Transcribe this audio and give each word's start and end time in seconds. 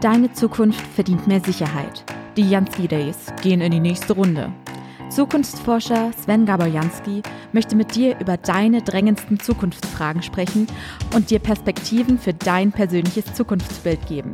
Deine 0.00 0.32
Zukunft 0.32 0.80
verdient 0.94 1.26
mehr 1.26 1.40
Sicherheit. 1.40 2.04
Die 2.36 2.48
Jansky 2.48 2.86
Days 2.86 3.16
gehen 3.42 3.60
in 3.60 3.72
die 3.72 3.80
nächste 3.80 4.12
Runde. 4.12 4.52
Zukunftsforscher 5.10 6.12
Sven 6.12 6.46
Gaborjanski 6.46 7.22
möchte 7.52 7.74
mit 7.74 7.96
dir 7.96 8.16
über 8.20 8.36
deine 8.36 8.80
drängendsten 8.80 9.40
Zukunftsfragen 9.40 10.22
sprechen 10.22 10.68
und 11.16 11.30
dir 11.30 11.40
Perspektiven 11.40 12.16
für 12.16 12.32
dein 12.32 12.70
persönliches 12.70 13.34
Zukunftsbild 13.34 14.06
geben. 14.06 14.32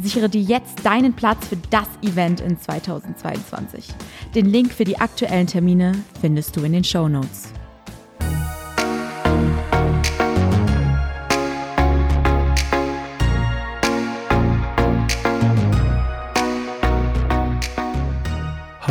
Sichere 0.00 0.30
dir 0.30 0.40
jetzt 0.40 0.86
deinen 0.86 1.12
Platz 1.12 1.46
für 1.46 1.58
das 1.68 1.88
Event 2.00 2.40
in 2.40 2.58
2022. 2.58 3.88
Den 4.34 4.46
Link 4.46 4.72
für 4.72 4.84
die 4.84 4.98
aktuellen 4.98 5.46
Termine 5.46 5.92
findest 6.22 6.56
du 6.56 6.62
in 6.62 6.72
den 6.72 6.84
Show 6.84 7.06
Notes. 7.06 7.52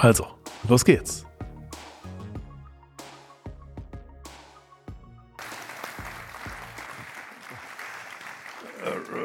Also, 0.00 0.26
los 0.68 0.84
geht's. 0.84 1.24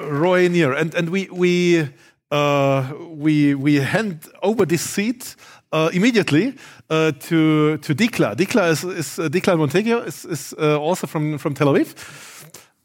Roee 0.09 0.49
Nir, 0.49 0.73
and 0.73 0.93
and 0.95 1.09
we 1.09 1.27
we 1.31 1.87
uh, 2.31 2.91
we 3.09 3.53
we 3.55 3.75
hand 3.75 4.27
over 4.41 4.65
this 4.65 4.81
seat 4.81 5.35
uh, 5.71 5.89
immediately 5.93 6.55
uh, 6.89 7.11
to 7.11 7.77
to 7.77 7.93
Dikla. 7.93 8.35
Dikla 8.35 8.71
is, 8.71 8.83
is 8.83 9.19
uh, 9.19 9.29
Dikla 9.29 9.55
Montekio 9.57 10.05
is, 10.05 10.25
is 10.25 10.53
uh, 10.57 10.79
also 10.79 11.07
from 11.07 11.37
from 11.37 11.53
Tel 11.53 11.67
Aviv. 11.67 11.93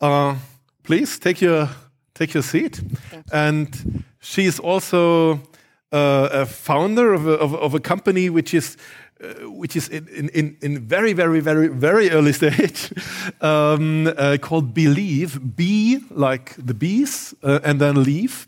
Uh, 0.01 0.37
please 0.83 1.19
take 1.19 1.41
your 1.41 1.69
take 2.15 2.35
your 2.35 2.43
seat, 2.43 2.83
and 3.33 4.05
she 4.21 4.45
is 4.45 4.61
also 4.61 5.41
uh, 5.93 6.29
a 6.33 6.47
founder 6.47 7.13
of 7.13 7.27
a, 7.27 7.33
of, 7.33 7.55
of 7.55 7.75
a 7.75 7.81
company 7.81 8.29
which 8.29 8.53
is 8.53 8.77
uh, 9.21 9.51
which 9.51 9.75
is 9.75 9.89
in, 9.89 10.29
in, 10.29 10.57
in 10.61 10.79
very, 10.79 11.13
very, 11.13 11.41
very, 11.41 11.67
very 11.67 12.11
early 12.11 12.33
stage, 12.41 12.93
um, 13.41 14.07
uh, 14.07 14.37
called 14.41 14.73
BEElieve, 14.73 15.57
B 15.57 15.99
like 16.11 16.55
the 16.57 16.75
bees, 16.75 17.35
uh, 17.43 17.59
and 17.65 17.81
then 17.81 18.03
leave. 18.05 18.47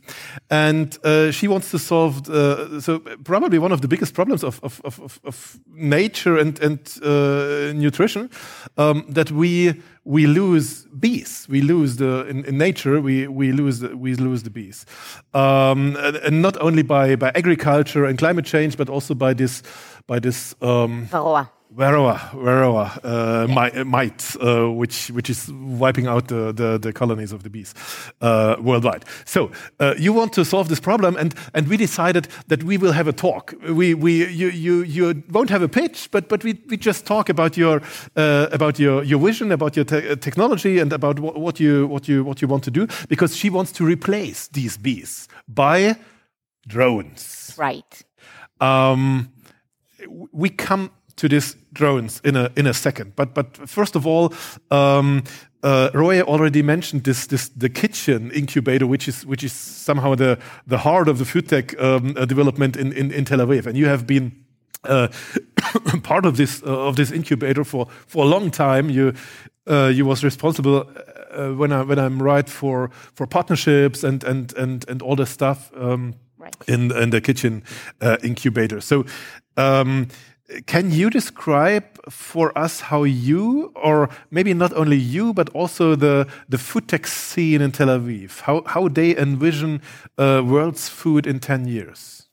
And 0.49 0.97
uh, 1.05 1.33
she 1.33 1.49
wants 1.49 1.71
to 1.73 1.79
solve, 1.79 2.29
uh, 2.31 2.81
so 2.81 3.01
probably 3.25 3.59
one 3.59 3.73
of 3.73 3.81
the 3.81 3.89
biggest 3.89 4.15
problems 4.15 4.45
of, 4.45 4.61
of, 4.63 4.81
of, 4.85 5.21
of 5.25 5.59
nature 5.75 6.39
and, 6.39 6.59
and 6.61 6.79
nutrition, 7.77 8.31
um, 8.77 9.05
that 9.09 9.33
we 9.33 9.75
we 10.05 10.27
lose 10.27 10.87
bees. 10.99 11.47
We 11.49 11.61
lose 11.61 11.97
the 11.97 12.27
in, 12.27 12.45
in 12.45 12.59
nature. 12.59 13.01
We 13.01 13.29
we 13.29 13.53
lose 13.53 13.81
the, 13.81 13.97
we 13.97 14.15
lose 14.15 14.43
the 14.43 14.51
bees, 14.51 14.87
um, 15.35 15.97
and, 15.97 16.17
and, 16.17 16.43
not 16.43 16.57
only 16.61 16.83
by 16.83 17.17
by 17.17 17.31
agriculture 17.35 18.07
and 18.07 18.19
climate 18.19 18.47
change, 18.47 18.77
but 18.77 18.89
also 18.89 19.15
by 19.15 19.35
this 19.35 19.63
by 20.11 20.19
this 20.19 20.57
um, 20.61 21.07
Varroa. 21.07 21.49
Varroa, 21.73 22.19
Varroa 22.33 22.99
uh, 23.05 23.47
yeah. 23.49 23.85
mite, 23.85 24.37
uh, 24.41 24.69
which 24.69 25.09
which 25.13 25.31
is 25.31 25.49
wiping 25.53 26.09
out 26.09 26.27
the, 26.27 26.53
the, 26.53 26.79
the 26.79 26.93
colonies 26.93 27.33
of 27.33 27.45
the 27.45 27.51
bees 27.51 27.75
uh, 28.21 28.57
worldwide. 28.61 29.05
So 29.25 29.53
uh, 29.79 29.95
you 29.97 30.13
want 30.13 30.33
to 30.33 30.45
solve 30.45 30.69
this 30.69 30.81
problem, 30.81 31.17
and 31.17 31.33
and 31.55 31.69
we 31.69 31.77
decided 31.77 32.27
that 32.49 32.65
we 32.65 32.77
will 32.77 32.93
have 32.93 33.07
a 33.07 33.13
talk. 33.13 33.55
We 33.69 33.95
we 33.95 34.27
you 34.27 34.49
you, 34.49 34.83
you 34.83 35.23
won't 35.31 35.51
have 35.51 35.63
a 35.63 35.69
pitch, 35.69 36.11
but 36.11 36.29
but 36.29 36.43
we, 36.43 36.61
we 36.69 36.77
just 36.77 37.07
talk 37.07 37.29
about 37.29 37.57
your 37.57 37.81
uh, 38.17 38.49
about 38.51 38.81
your, 38.81 39.05
your 39.05 39.21
vision, 39.21 39.53
about 39.53 39.77
your 39.77 39.85
te 39.85 40.17
technology, 40.17 40.81
and 40.81 40.93
about 40.93 41.21
what, 41.21 41.37
what 41.37 41.61
you 41.61 41.87
what 41.87 42.09
you 42.09 42.25
what 42.25 42.43
you 42.43 42.49
want 42.49 42.65
to 42.65 42.71
do. 42.73 42.89
Because 43.09 43.37
she 43.37 43.49
wants 43.49 43.71
to 43.73 43.85
replace 43.85 44.49
these 44.49 44.77
bees 44.77 45.29
by 45.47 45.95
drones. 46.67 47.55
Right. 47.57 48.03
Um, 48.61 49.31
we 50.09 50.51
come 50.51 50.91
to 51.17 51.29
these 51.29 51.57
drones 51.73 52.21
in 52.25 52.37
a 52.37 52.51
in 52.57 52.67
a 52.67 52.73
second. 52.73 53.15
But 53.17 53.35
but 53.35 53.69
first 53.69 53.97
of 53.97 54.07
all, 54.07 54.33
um, 54.71 55.23
uh, 55.63 55.91
Roee 55.93 56.23
already 56.23 56.63
mentioned 56.63 57.05
this 57.05 57.27
this 57.27 57.51
the 57.51 57.69
kitchen 57.69 58.31
incubator, 58.31 58.87
which 58.87 59.09
is 59.09 59.27
which 59.27 59.45
is 59.45 59.53
somehow 59.53 60.15
the 60.15 60.39
the 60.67 60.79
heart 60.79 61.09
of 61.09 61.19
the 61.19 61.25
food 61.25 61.49
tech 61.49 61.79
um, 61.81 62.15
uh, 62.17 62.25
development 62.25 62.77
in, 62.77 62.93
in, 62.93 63.13
in 63.13 63.25
Tel 63.25 63.39
Aviv, 63.39 63.67
and 63.67 63.77
you 63.77 63.87
have 63.87 64.07
been. 64.07 64.33
Uh, 64.83 65.09
part 66.03 66.25
of 66.25 66.37
this 66.37 66.63
uh, 66.63 66.89
of 66.89 66.97
this 66.97 67.13
incubator 67.13 67.65
for 67.65 67.87
for 68.07 68.25
a 68.25 68.29
long 68.29 68.51
time. 68.51 68.89
You 68.89 69.13
uh, 69.71 69.93
you 69.95 70.07
was 70.07 70.25
responsible 70.25 70.89
uh, 71.31 71.49
when 71.49 71.71
I 71.71 71.83
when 71.83 71.99
I'm 71.99 72.23
right 72.23 72.49
for 72.49 72.91
for 73.15 73.27
partnerships 73.27 74.05
and 74.05 74.25
and 74.25 74.55
and 74.57 74.89
and 74.89 75.03
all 75.03 75.17
the 75.17 75.27
stuff. 75.27 75.71
Um, 75.77 76.15
right. 76.41 76.57
in, 76.67 76.91
in 76.97 77.11
the 77.11 77.21
kitchen 77.21 77.63
uh, 78.01 78.17
incubator. 78.23 78.81
So, 78.81 79.05
um, 79.57 80.09
can 80.67 80.91
you 80.91 81.11
describe 81.11 81.85
for 82.09 82.57
us 82.59 82.81
how 82.81 83.05
you, 83.05 83.73
or 83.77 84.09
maybe 84.31 84.53
not 84.53 84.73
only 84.73 84.97
you, 84.97 85.33
but 85.33 85.49
also 85.51 85.95
the, 85.95 86.27
the 86.49 86.59
food 86.59 86.89
tech 86.89 87.07
scene 87.07 87.61
in 87.61 87.73
Tel 87.73 87.89
Aviv, 87.89 88.41
how, 88.41 88.63
how 88.67 88.89
they 88.89 89.17
envision 89.17 89.81
uh, 90.19 90.43
world's 90.45 90.89
food 90.89 91.27
in 91.27 91.39
10 91.39 91.69
years? 91.69 92.29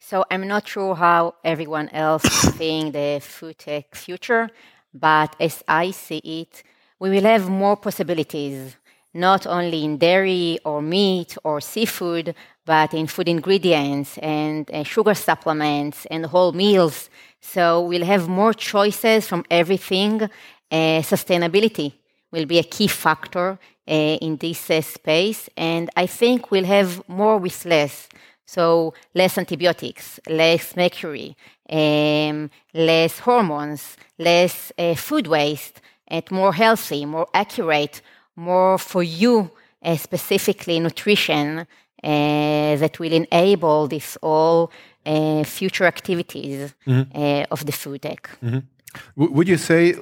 So 0.00 0.24
I'm 0.30 0.46
not 0.46 0.68
sure 0.68 0.94
how 0.94 1.34
everyone 1.44 1.88
else 1.90 2.24
is 2.44 2.54
seeing 2.54 2.92
the 2.92 3.20
food 3.22 3.58
tech 3.58 3.94
future, 3.94 4.50
but 4.92 5.34
as 5.40 5.62
I 5.66 5.90
see 5.90 6.18
it, 6.18 6.62
we 6.98 7.10
will 7.10 7.24
have 7.24 7.48
more 7.50 7.76
possibilities, 7.76 8.76
not 9.12 9.46
only 9.46 9.84
in 9.84 9.98
dairy 9.98 10.58
or 10.64 10.80
meat 10.80 11.36
or 11.42 11.60
seafood, 11.60 12.34
but 12.66 12.92
in 12.92 13.06
food 13.06 13.28
ingredients 13.28 14.18
and 14.18 14.70
uh, 14.72 14.82
sugar 14.82 15.14
supplements 15.14 16.04
and 16.10 16.26
whole 16.26 16.52
meals. 16.52 17.08
So 17.40 17.82
we'll 17.82 18.04
have 18.04 18.28
more 18.28 18.52
choices 18.52 19.26
from 19.26 19.44
everything. 19.50 20.22
Uh, 20.22 21.00
sustainability 21.00 21.92
will 22.32 22.44
be 22.44 22.58
a 22.58 22.64
key 22.64 22.88
factor 22.88 23.58
uh, 23.88 23.92
in 23.92 24.36
this 24.36 24.68
uh, 24.68 24.82
space. 24.82 25.48
And 25.56 25.88
I 25.96 26.06
think 26.06 26.50
we'll 26.50 26.64
have 26.64 27.08
more 27.08 27.38
with 27.38 27.64
less. 27.64 28.08
So 28.44 28.94
less 29.14 29.38
antibiotics, 29.38 30.20
less 30.28 30.76
mercury, 30.76 31.36
um, 31.70 32.50
less 32.74 33.20
hormones, 33.20 33.96
less 34.18 34.72
uh, 34.76 34.94
food 34.94 35.28
waste, 35.28 35.80
and 36.08 36.28
more 36.30 36.52
healthy, 36.52 37.04
more 37.06 37.28
accurate, 37.32 38.02
more 38.36 38.78
for 38.78 39.02
you, 39.02 39.50
uh, 39.82 39.96
specifically 39.96 40.78
nutrition 40.80 41.66
that 42.02 42.98
will 42.98 43.12
enable 43.12 43.88
this 43.88 44.16
all 44.22 44.70
uh, 45.04 45.44
future 45.44 45.86
activities 45.86 46.74
mm-hmm. 46.86 47.10
Uh, 47.14 47.44
of 47.50 47.64
the 47.64 47.72
food 47.72 48.02
tech. 48.02 48.28
Mm-hmm. 48.42 48.60
would 49.16 49.48
you 49.48 49.56
say? 49.56 49.94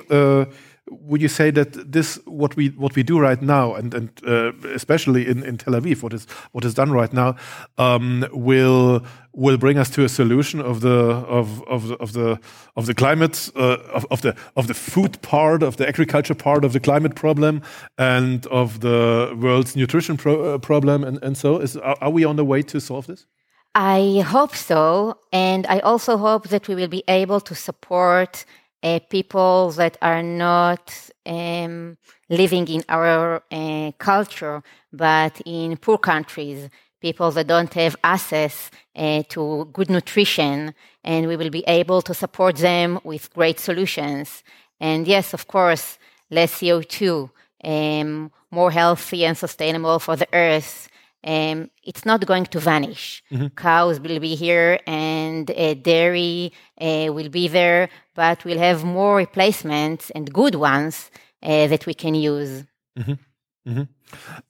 Would 0.91 1.23
you 1.23 1.29
say 1.29 1.51
that 1.51 1.93
this 1.93 2.19
what 2.27 2.57
we 2.57 2.69
what 2.71 2.95
we 2.95 3.03
do 3.03 3.19
right 3.19 3.41
now 3.41 3.75
and 3.75 3.95
and 3.95 4.11
uh, 4.27 4.53
especially 4.75 5.27
in, 5.27 5.43
in 5.43 5.57
Tel 5.57 5.75
Aviv 5.75 6.03
what 6.03 6.13
is 6.13 6.27
what 6.53 6.65
is 6.65 6.75
done 6.75 6.93
right 6.93 7.13
now 7.13 7.37
um, 7.79 8.27
will 8.33 9.05
will 9.33 9.57
bring 9.57 9.79
us 9.79 9.89
to 9.91 10.05
a 10.05 10.09
solution 10.09 10.61
of 10.61 10.81
the 10.81 10.91
of 10.91 11.63
of 11.65 11.89
the 11.89 11.97
of 11.97 12.13
the, 12.13 12.39
of 12.77 12.87
the 12.87 12.95
climate 12.95 13.51
uh, 13.57 13.79
of, 13.95 14.07
of 14.11 14.21
the 14.21 14.37
of 14.57 14.67
the 14.67 14.75
food 14.75 15.21
part 15.23 15.63
of 15.63 15.79
the 15.79 15.89
agriculture 15.89 16.35
part 16.35 16.65
of 16.65 16.73
the 16.75 16.81
climate 16.81 17.15
problem 17.15 17.63
and 17.97 18.47
of 18.47 18.81
the 18.81 19.35
world's 19.41 19.75
nutrition 19.75 20.17
pro 20.19 20.55
uh, 20.55 20.59
problem 20.59 21.03
and, 21.03 21.19
and 21.23 21.39
so 21.39 21.59
is 21.59 21.77
are, 21.79 21.97
are 22.03 22.11
we 22.11 22.25
on 22.25 22.37
the 22.37 22.45
way 22.45 22.61
to 22.63 22.79
solve 22.79 23.07
this? 23.07 23.27
I 23.75 24.23
hope 24.27 24.55
so 24.55 25.19
and 25.33 25.67
I 25.67 25.79
also 25.81 26.19
hope 26.19 26.49
that 26.49 26.69
we 26.69 26.75
will 26.75 26.89
be 26.89 27.03
able 27.09 27.41
to 27.41 27.55
support 27.55 28.45
uh, 28.85 29.01
people 29.09 29.71
that 29.73 29.97
are 30.03 30.23
not 30.23 31.11
um, 31.25 31.97
living 32.29 32.69
in 32.69 32.85
our 32.89 33.43
uh, 33.51 33.91
culture, 33.99 34.63
but 34.93 35.41
in 35.47 35.77
poor 35.79 35.97
countries, 35.97 36.69
people 37.01 37.31
that 37.31 37.47
don't 37.47 37.73
have 37.75 37.97
access 38.05 38.71
uh, 38.95 39.23
to 39.31 39.69
good 39.73 39.89
nutrition, 39.89 40.75
and 41.03 41.27
we 41.27 41.37
will 41.37 41.51
be 41.51 41.65
able 41.67 42.03
to 42.03 42.13
support 42.13 42.57
them 42.57 43.01
with 43.05 43.33
great 43.33 43.59
solutions. 43.59 44.43
And 44.79 45.07
yes, 45.07 45.33
of 45.33 45.47
course, 45.49 45.99
less 46.31 46.53
CO2, 46.53 47.31
um, 47.65 48.31
more 48.51 48.71
healthy 48.71 49.25
and 49.25 49.37
sustainable 49.37 49.99
for 49.99 50.17
the 50.17 50.29
earth, 50.35 50.89
um, 51.25 51.71
it's 51.83 52.05
not 52.05 52.27
going 52.27 52.45
to 52.47 52.61
vanish. 52.61 53.23
Cows 53.57 53.99
will 54.01 54.21
be 54.21 54.35
here 54.35 54.79
and 54.87 55.51
uh, 55.51 55.75
dairy 55.75 56.53
uh, 56.81 57.09
will 57.13 57.31
be 57.31 57.49
there, 57.49 57.89
but 58.15 58.45
we'll 58.45 58.59
have 58.59 58.85
more 58.85 59.17
replacements 59.17 60.11
and 60.11 60.33
good 60.33 60.55
ones 60.55 61.11
uh, 61.43 61.67
that 61.67 61.87
we 61.87 61.95
can 61.95 62.15
use. 62.15 62.65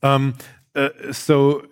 Um, 0.03 0.35
uh, 0.75 1.13
so, 1.13 1.67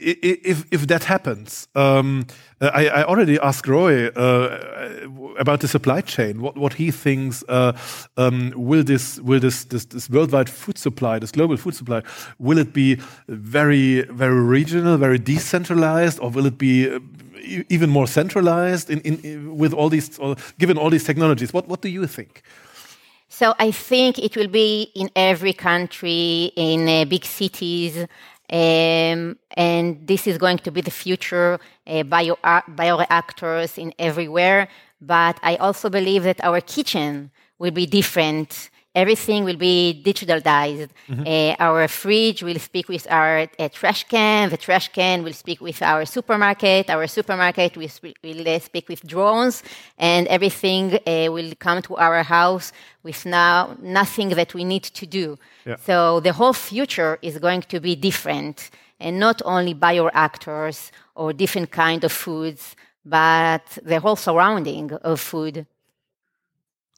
if 0.00 0.64
if 0.70 0.86
that 0.86 1.04
happens, 1.04 1.68
um, 1.74 2.26
uh, 2.60 2.70
I, 2.72 2.86
I 2.86 3.04
already 3.04 3.38
asked 3.40 3.66
Roee 3.66 4.10
uh, 4.16 5.38
about 5.38 5.60
the 5.60 5.68
supply 5.68 6.00
chain. 6.00 6.40
What 6.40 6.56
what 6.56 6.74
he 6.74 6.90
thinks 6.90 7.44
uh, 7.48 7.72
um, 8.16 8.52
will 8.56 8.82
this 8.82 9.20
will 9.20 9.40
this, 9.40 9.64
this 9.64 9.84
this 9.86 10.08
worldwide 10.10 10.48
food 10.48 10.78
supply, 10.78 11.18
this 11.18 11.32
global 11.32 11.56
food 11.56 11.74
supply, 11.74 12.02
will 12.38 12.58
it 12.58 12.72
be 12.72 12.98
very 13.28 14.02
very 14.02 14.40
regional, 14.40 14.96
very 14.98 15.18
decentralized, 15.18 16.18
or 16.20 16.30
will 16.30 16.46
it 16.46 16.58
be 16.58 16.90
uh, 16.90 17.00
even 17.68 17.90
more 17.90 18.06
centralized 18.06 18.90
in, 18.90 19.00
in, 19.00 19.56
with 19.56 19.72
all 19.72 19.88
these 19.88 20.18
given 20.58 20.78
all 20.78 20.90
these 20.90 21.04
technologies? 21.04 21.52
What 21.52 21.68
what 21.68 21.82
do 21.82 21.88
you 21.88 22.06
think? 22.06 22.42
So 23.28 23.54
I 23.58 23.70
think 23.70 24.18
it 24.18 24.36
will 24.36 24.48
be 24.48 24.90
in 24.94 25.08
every 25.14 25.52
country, 25.52 26.52
in 26.56 26.88
uh, 26.88 27.04
big 27.04 27.24
cities, 27.24 28.06
um, 28.52 29.38
and 29.56 30.06
this 30.06 30.26
is 30.26 30.38
going 30.38 30.58
to 30.58 30.70
be 30.70 30.80
the 30.80 30.90
future. 30.90 31.60
Uh, 31.86 32.02
bio 32.02 32.36
uh, 32.42 32.62
bioreactors 32.62 33.78
in 33.78 33.94
everywhere, 33.98 34.68
but 35.00 35.38
I 35.42 35.56
also 35.56 35.88
believe 35.88 36.24
that 36.24 36.42
our 36.42 36.60
kitchen 36.60 37.30
will 37.58 37.70
be 37.70 37.86
different. 37.86 38.69
Everything 38.92 39.44
will 39.44 39.56
be 39.56 40.02
digitalized. 40.04 40.90
Uh, 41.08 41.54
our 41.60 41.86
fridge 41.86 42.42
will 42.42 42.58
speak 42.58 42.88
with 42.88 43.06
our 43.08 43.46
uh, 43.58 43.68
trash 43.68 44.02
can. 44.04 44.50
The 44.50 44.56
trash 44.56 44.88
can 44.88 45.22
will 45.22 45.32
speak 45.32 45.60
with 45.60 45.80
our 45.80 46.04
supermarket. 46.04 46.90
Our 46.90 47.06
supermarket 47.06 47.76
will, 47.76 47.88
sp- 47.88 48.18
will 48.24 48.48
uh, 48.48 48.58
speak 48.58 48.88
with 48.88 49.06
drones, 49.06 49.62
and 49.96 50.26
everything 50.26 50.94
uh, 51.06 51.30
will 51.30 51.52
come 51.58 51.82
to 51.82 51.96
our 51.96 52.24
house 52.24 52.72
with 53.04 53.24
now 53.26 53.76
nothing 53.80 54.30
that 54.30 54.54
we 54.54 54.64
need 54.64 54.82
to 54.82 55.06
do. 55.06 55.38
Yeah. 55.64 55.76
So 55.76 56.18
the 56.18 56.32
whole 56.32 56.52
future 56.52 57.18
is 57.22 57.38
going 57.38 57.62
to 57.62 57.78
be 57.78 57.94
different, 57.94 58.70
and 58.98 59.20
not 59.20 59.40
only 59.44 59.72
bioreactors 59.72 60.90
or 61.14 61.32
different 61.32 61.70
kind 61.70 62.02
of 62.02 62.10
foods, 62.10 62.74
but 63.04 63.78
the 63.84 64.00
whole 64.00 64.16
surrounding 64.16 64.92
of 64.94 65.20
food. 65.20 65.66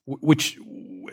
Which 0.06 0.58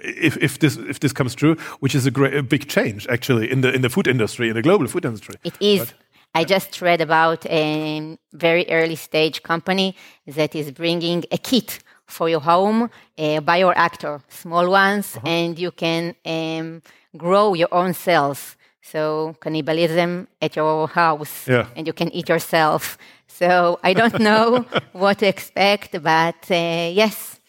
if, 0.04 0.38
if 0.38 0.58
this 0.60 0.78
if 0.78 1.00
this 1.00 1.14
comes 1.14 1.36
true 1.36 1.56
which 1.80 1.96
is 1.96 2.06
a 2.06 2.12
great 2.12 2.34
a 2.34 2.44
big 2.44 2.68
change 2.68 3.08
actually 3.10 3.50
in 3.52 3.62
the 3.62 3.74
in 3.74 3.82
the 3.82 3.90
food 3.90 4.08
industry 4.08 4.48
in 4.50 4.56
the 4.56 4.62
global 4.62 4.88
food 4.88 5.06
industry 5.06 5.36
It 5.44 5.56
is. 5.60 5.94
I 6.36 6.44
just 6.44 6.80
read 6.82 7.02
about 7.02 7.46
a 7.48 8.18
very 8.34 8.66
early 8.70 8.96
stage 8.96 9.42
company 9.42 9.96
that 10.28 10.54
is 10.56 10.72
bringing 10.72 11.24
a 11.32 11.38
kit 11.38 11.80
for 12.06 12.30
your 12.30 12.42
home, 12.42 12.90
a 13.18 13.40
bioreactor, 13.40 14.22
small 14.30 14.70
ones, 14.70 15.16
Uh-huh. 15.16 15.28
and 15.28 15.58
you 15.60 15.72
can 15.72 16.14
um, 16.26 16.82
grow 17.18 17.56
your 17.56 17.70
own 17.72 17.94
cells. 17.94 18.56
So 18.82 19.36
cannibalism 19.42 20.28
at 20.42 20.56
your 20.56 20.88
house, 20.88 21.48
Yeah. 21.48 21.66
and 21.76 21.88
you 21.88 21.94
can 21.94 22.10
eat 22.14 22.30
yourself. 22.30 22.98
So 23.28 23.80
I 23.84 23.94
don't 23.94 24.20
know 24.20 24.66
what 24.94 25.18
to 25.20 25.28
expect, 25.28 25.92
but 26.04 26.42
uh, 26.52 26.90
yes, 27.02 27.40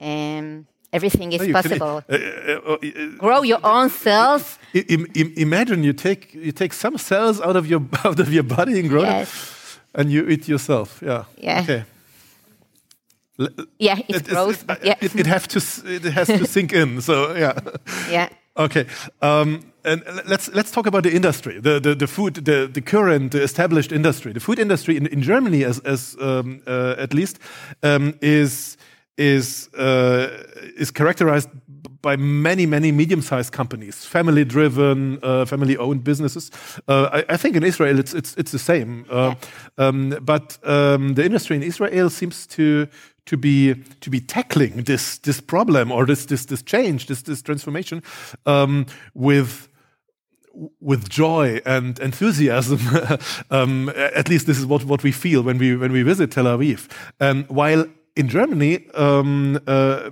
um, 0.00 0.66
everything 0.92 1.32
is 1.32 1.40
Oh, 1.40 1.44
You 1.44 1.52
can- 1.54 1.62
possible. 1.62 2.02
uh, 2.08 2.14
uh, 2.72 3.18
Grow 3.18 3.42
your 3.44 3.60
own 3.62 3.90
cells. 3.90 4.58
i- 4.74 4.84
im- 4.88 5.06
im- 5.14 5.32
imagine 5.36 5.82
you 5.84 5.92
take 5.92 6.34
you 6.34 6.52
take 6.52 6.74
some 6.74 6.98
cells 6.98 7.40
out 7.40 7.56
of 7.56 7.66
your 7.66 7.80
out 8.04 8.20
of 8.20 8.28
your 8.32 8.44
body 8.44 8.80
and 8.80 8.88
grow 8.88 9.02
them 9.02 9.26
and 9.94 10.10
you 10.10 10.26
eat 10.28 10.48
yourself 10.48 11.00
yeah 11.02 11.24
Yeah. 11.42 11.62
okay 11.62 11.82
Yeah, 13.78 13.98
it, 14.08 14.16
It- 14.16 14.28
grows. 14.28 14.62
it, 14.62 14.78
yeah, 14.84 14.94
it, 15.00 15.14
it 15.14 15.26
have 15.26 15.46
to 15.48 15.58
it 15.86 16.04
has 16.12 16.26
to 16.26 16.44
sink 16.46 16.72
in 16.72 17.00
so 17.00 17.34
yeah 17.36 17.52
yeah. 18.10 18.28
Okay, 18.56 18.86
um, 19.22 19.60
and 19.84 20.02
let's 20.26 20.48
let's 20.52 20.72
talk 20.72 20.86
about 20.86 21.02
the 21.04 21.10
industry, 21.14 21.60
the 21.60 21.78
the, 21.80 21.94
the 21.94 22.06
food, 22.08 22.34
the, 22.44 22.66
the 22.72 22.80
current 22.80 23.30
the 23.30 23.40
established 23.42 23.92
industry. 23.92 24.32
The 24.32 24.40
food 24.40 24.58
industry 24.58 24.96
in, 24.96 25.06
in 25.06 25.22
Germany, 25.22 25.64
as 25.64 25.78
as 25.84 26.16
um, 26.20 26.60
uh, 26.66 26.94
at 26.98 27.14
least, 27.14 27.38
um, 27.84 28.14
is 28.20 28.76
is 29.18 29.68
uh, 29.74 30.44
is 30.76 30.90
characterized 30.90 31.50
by 32.00 32.16
many 32.16 32.66
many 32.66 32.92
medium 32.92 33.20
sized 33.20 33.52
companies, 33.52 34.04
family 34.04 34.44
driven, 34.44 35.18
uh, 35.22 35.44
family 35.44 35.76
owned 35.76 36.04
businesses. 36.04 36.50
Uh, 36.86 37.08
I, 37.12 37.34
I 37.34 37.36
think 37.36 37.56
in 37.56 37.64
Israel 37.64 37.98
it's 37.98 38.14
it's 38.14 38.34
it's 38.36 38.52
the 38.52 38.58
same, 38.58 39.04
uh, 39.10 39.34
um, 39.76 40.16
but 40.22 40.58
um, 40.62 41.14
the 41.14 41.24
industry 41.24 41.56
in 41.56 41.62
Israel 41.62 42.08
seems 42.08 42.46
to 42.46 42.86
to 43.26 43.36
be 43.36 43.74
to 44.00 44.10
be 44.10 44.20
tackling 44.20 44.84
this 44.84 45.18
this 45.18 45.40
problem 45.40 45.90
or 45.92 46.06
this 46.06 46.26
this 46.26 46.46
this 46.46 46.62
change 46.62 47.06
this 47.06 47.22
this 47.22 47.42
transformation 47.42 48.02
um, 48.46 48.86
with 49.14 49.68
with 50.80 51.08
joy 51.08 51.60
and 51.66 51.98
enthusiasm. 51.98 52.80
um, 53.50 53.90
at 53.96 54.28
least 54.28 54.46
this 54.46 54.58
is 54.58 54.66
what, 54.66 54.84
what 54.84 55.02
we 55.02 55.12
feel 55.12 55.42
when 55.42 55.58
we 55.58 55.76
when 55.76 55.92
we 55.92 56.02
visit 56.02 56.30
Tel 56.30 56.44
Aviv. 56.44 56.88
Um, 57.20 57.44
while 57.48 57.86
in 58.18 58.28
Germany, 58.28 58.84
um, 58.94 59.60
uh, 59.68 60.10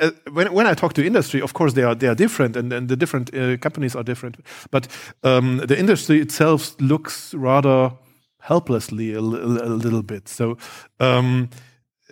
uh, 0.00 0.10
when, 0.32 0.52
when 0.52 0.66
I 0.66 0.74
talk 0.74 0.92
to 0.94 1.04
industry, 1.04 1.42
of 1.42 1.52
course 1.52 1.72
they 1.72 1.82
are 1.82 1.94
they 1.94 2.06
are 2.06 2.14
different, 2.14 2.56
and, 2.56 2.72
and 2.72 2.88
the 2.88 2.96
different 2.96 3.34
uh, 3.34 3.56
companies 3.56 3.96
are 3.96 4.04
different. 4.04 4.36
But 4.70 4.86
um, 5.24 5.58
the 5.66 5.76
industry 5.76 6.20
itself 6.20 6.76
looks 6.80 7.34
rather 7.34 7.92
helplessly 8.40 9.12
a, 9.12 9.20
little 9.20 10.02
bit. 10.02 10.28
So. 10.28 10.56
Um, 11.00 11.48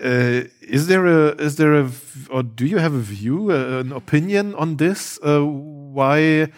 uh, 0.04 0.44
is 0.60 0.88
there 0.88 1.06
a 1.06 1.34
is 1.40 1.56
there 1.56 1.72
a 1.72 1.90
or 2.28 2.42
do 2.42 2.66
you 2.66 2.76
have 2.76 2.92
a 2.92 3.00
view, 3.00 3.50
uh, 3.50 3.80
an 3.80 3.92
opinion 3.92 4.54
on 4.54 4.76
this? 4.76 5.18
Uh, 5.22 5.40
why 5.40 6.52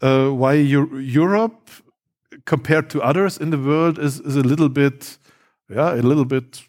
why 0.00 0.54
Eu- 0.54 0.96
Europe 0.96 1.70
compared 2.46 2.88
to 2.88 3.02
others 3.02 3.36
in 3.36 3.50
the 3.50 3.58
world 3.58 3.98
is 3.98 4.20
is 4.20 4.36
a 4.36 4.42
little 4.42 4.70
bit 4.70 5.18
yeah 5.68 5.92
a 5.92 6.00
little 6.00 6.24
bit 6.24 6.67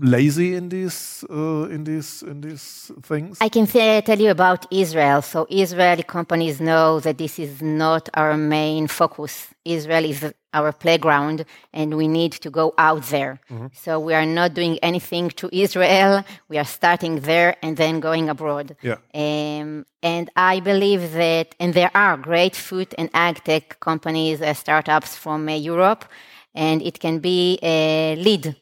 lazy 0.00 0.54
in 0.54 0.68
these 0.68 1.24
uh, 1.30 1.68
in 1.70 1.84
these 1.84 2.22
in 2.22 2.40
these 2.40 2.90
things? 3.02 3.38
I 3.40 3.48
can 3.48 3.66
say, 3.66 4.00
tell 4.00 4.18
you 4.18 4.30
about 4.30 4.66
Israel. 4.70 5.22
So 5.22 5.46
Israeli 5.50 6.02
companies 6.02 6.60
know 6.60 7.00
that 7.00 7.18
this 7.18 7.38
is 7.38 7.60
not 7.60 8.08
our 8.14 8.36
main 8.36 8.86
focus. 8.86 9.48
Israel 9.64 10.04
is 10.04 10.32
our 10.54 10.72
playground, 10.72 11.44
and 11.72 11.96
we 11.96 12.08
need 12.08 12.32
to 12.32 12.50
go 12.50 12.72
out 12.78 13.02
there. 13.04 13.40
So 13.74 14.00
we 14.00 14.14
are 14.14 14.24
not 14.24 14.54
doing 14.54 14.78
anything 14.82 15.28
to 15.30 15.48
Israel. 15.52 16.24
We 16.48 16.56
are 16.58 16.64
starting 16.64 17.20
there 17.20 17.56
and 17.62 17.76
then 17.76 18.00
going 18.00 18.28
abroad. 18.30 18.76
Yeah. 18.82 18.96
Um, 19.14 19.84
and 20.02 20.30
I 20.36 20.60
believe 20.60 21.12
that, 21.12 21.54
and 21.60 21.74
there 21.74 21.90
are 21.94 22.16
great 22.16 22.56
food 22.56 22.94
and 22.96 23.10
ag 23.12 23.44
tech 23.44 23.78
companies, 23.80 24.40
uh, 24.40 24.54
startups 24.54 25.16
from 25.16 25.48
uh, 25.48 25.52
Europe, 25.52 26.04
and 26.54 26.80
it 26.82 26.98
can 26.98 27.18
be 27.18 27.58
a 27.62 28.16
lead 28.16 28.46
uh, 28.46 28.52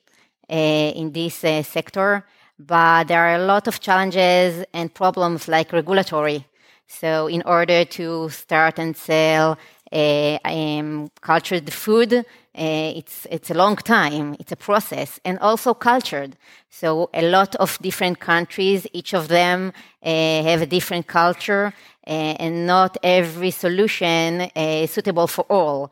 in 0.48 1.12
this 1.12 1.44
uh, 1.44 1.62
sector. 1.62 2.24
But 2.58 3.08
there 3.08 3.20
are 3.20 3.34
a 3.34 3.44
lot 3.46 3.68
of 3.68 3.80
challenges 3.80 4.64
and 4.72 4.92
problems 4.92 5.48
like 5.48 5.72
regulatory. 5.72 6.46
So, 6.88 7.26
in 7.26 7.42
order 7.42 7.84
to 7.84 8.30
start 8.30 8.78
and 8.78 8.96
sell 8.96 9.58
uh, 9.92 10.38
um, 10.44 11.10
cultured 11.20 11.72
food, 11.72 12.12
uh, 12.14 12.22
it's 12.54 13.26
it's 13.30 13.50
a 13.50 13.54
long 13.54 13.76
time. 13.76 14.36
It's 14.38 14.52
a 14.52 14.56
process, 14.56 15.20
and 15.24 15.38
also 15.40 15.74
cultured. 15.74 16.36
So, 16.70 17.10
a 17.12 17.22
lot 17.22 17.54
of 17.56 17.78
different 17.82 18.20
countries, 18.20 18.86
each 18.92 19.14
of 19.14 19.28
them 19.28 19.72
uh, 20.02 20.42
have 20.42 20.62
a 20.62 20.66
different 20.66 21.06
culture, 21.06 21.72
uh, 22.06 22.10
and 22.10 22.66
not 22.66 22.96
every 23.02 23.50
solution 23.50 24.42
is 24.54 24.90
suitable 24.92 25.26
for 25.26 25.44
all. 25.50 25.90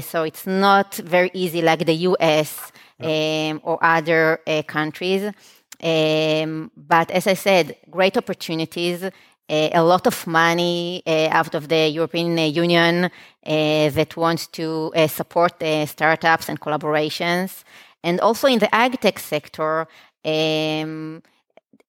So, 0.00 0.24
it's 0.24 0.46
not 0.46 0.94
very 0.96 1.30
easy 1.34 1.62
like 1.62 1.86
the 1.86 1.94
U.S. 2.10 2.72
Um, 3.02 3.60
or 3.64 3.78
other 3.82 4.40
uh, 4.46 4.62
countries. 4.62 5.32
Um, 5.82 6.70
but 6.76 7.10
as 7.10 7.26
I 7.26 7.34
said, 7.34 7.76
great 7.90 8.16
opportunities, 8.16 9.02
uh, 9.52 9.68
a 9.74 9.82
lot 9.82 10.06
of 10.06 10.26
money 10.26 11.02
uh, 11.06 11.28
out 11.30 11.54
of 11.54 11.68
the 11.68 11.88
European 11.88 12.38
uh, 12.38 12.42
Union 12.42 13.04
uh, 13.04 13.10
that 13.90 14.16
wants 14.16 14.46
to 14.46 14.92
uh, 14.94 15.06
support 15.08 15.54
startups 15.86 16.48
and 16.48 16.60
collaborations. 16.60 17.64
And 18.04 18.20
also 18.20 18.48
in 18.48 18.60
the 18.60 18.72
ag 18.74 19.00
tech 19.00 19.18
sector, 19.18 19.86
um, 20.24 21.22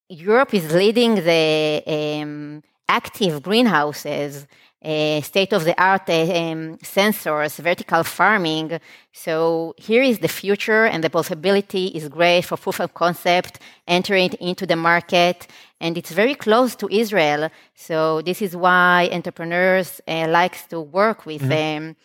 Europe 0.09 0.53
is 0.53 0.73
leading 0.73 1.15
the 1.15 1.83
um, 1.87 2.63
active 2.89 3.41
greenhouses, 3.41 4.47
uh, 4.83 5.21
state 5.21 5.53
of 5.53 5.63
the 5.63 5.75
art 5.81 6.09
um, 6.09 6.77
sensors, 6.83 7.57
vertical 7.59 8.03
farming. 8.03 8.79
So 9.11 9.73
here 9.77 10.03
is 10.03 10.19
the 10.19 10.27
future, 10.27 10.85
and 10.85 11.03
the 11.03 11.09
possibility 11.09 11.87
is 11.87 12.09
great 12.09 12.45
for 12.45 12.57
proof 12.57 12.79
of 12.79 12.93
concept, 12.93 13.59
entering 13.87 14.33
into 14.39 14.65
the 14.65 14.75
market, 14.75 15.47
and 15.79 15.97
it's 15.97 16.11
very 16.11 16.35
close 16.35 16.75
to 16.77 16.87
Israel. 16.89 17.49
So 17.75 18.21
this 18.21 18.41
is 18.41 18.55
why 18.55 19.09
entrepreneurs 19.11 20.01
uh, 20.07 20.27
likes 20.29 20.67
to 20.67 20.81
work 20.81 21.25
with 21.25 21.43
um, 21.51 21.95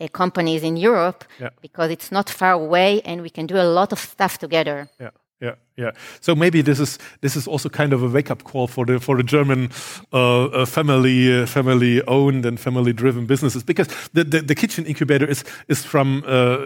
uh, 0.00 0.08
companies 0.08 0.62
in 0.62 0.76
Europe 0.76 1.24
Yeah. 1.40 1.50
because 1.60 1.90
it's 1.90 2.10
not 2.12 2.30
far 2.30 2.52
away 2.52 3.00
and 3.04 3.20
we 3.22 3.30
can 3.30 3.46
do 3.46 3.56
a 3.56 3.64
lot 3.64 3.92
of 3.92 3.98
stuff 3.98 4.38
together. 4.38 4.88
Yeah, 5.00 5.10
yeah, 5.40 5.54
yeah. 5.76 5.92
So 6.20 6.34
maybe 6.34 6.62
this 6.62 6.80
is 6.80 6.98
this 7.20 7.36
is 7.36 7.46
also 7.46 7.68
kind 7.68 7.92
of 7.92 8.02
a 8.02 8.08
wake 8.08 8.30
up 8.30 8.42
call 8.42 8.66
for 8.66 8.84
the 8.86 8.98
for 8.98 9.16
the 9.16 9.22
German 9.22 9.70
uh, 10.12 10.44
uh, 10.46 10.66
family 10.66 11.42
uh, 11.42 11.46
family 11.46 12.02
owned 12.06 12.44
and 12.46 12.58
family 12.58 12.92
driven 12.92 13.26
businesses 13.26 13.62
because 13.62 13.88
the, 14.12 14.24
the, 14.24 14.40
the 14.42 14.54
kitchen 14.54 14.84
incubator 14.86 15.26
is 15.30 15.44
is 15.68 15.84
from 15.84 16.24
uh, 16.26 16.58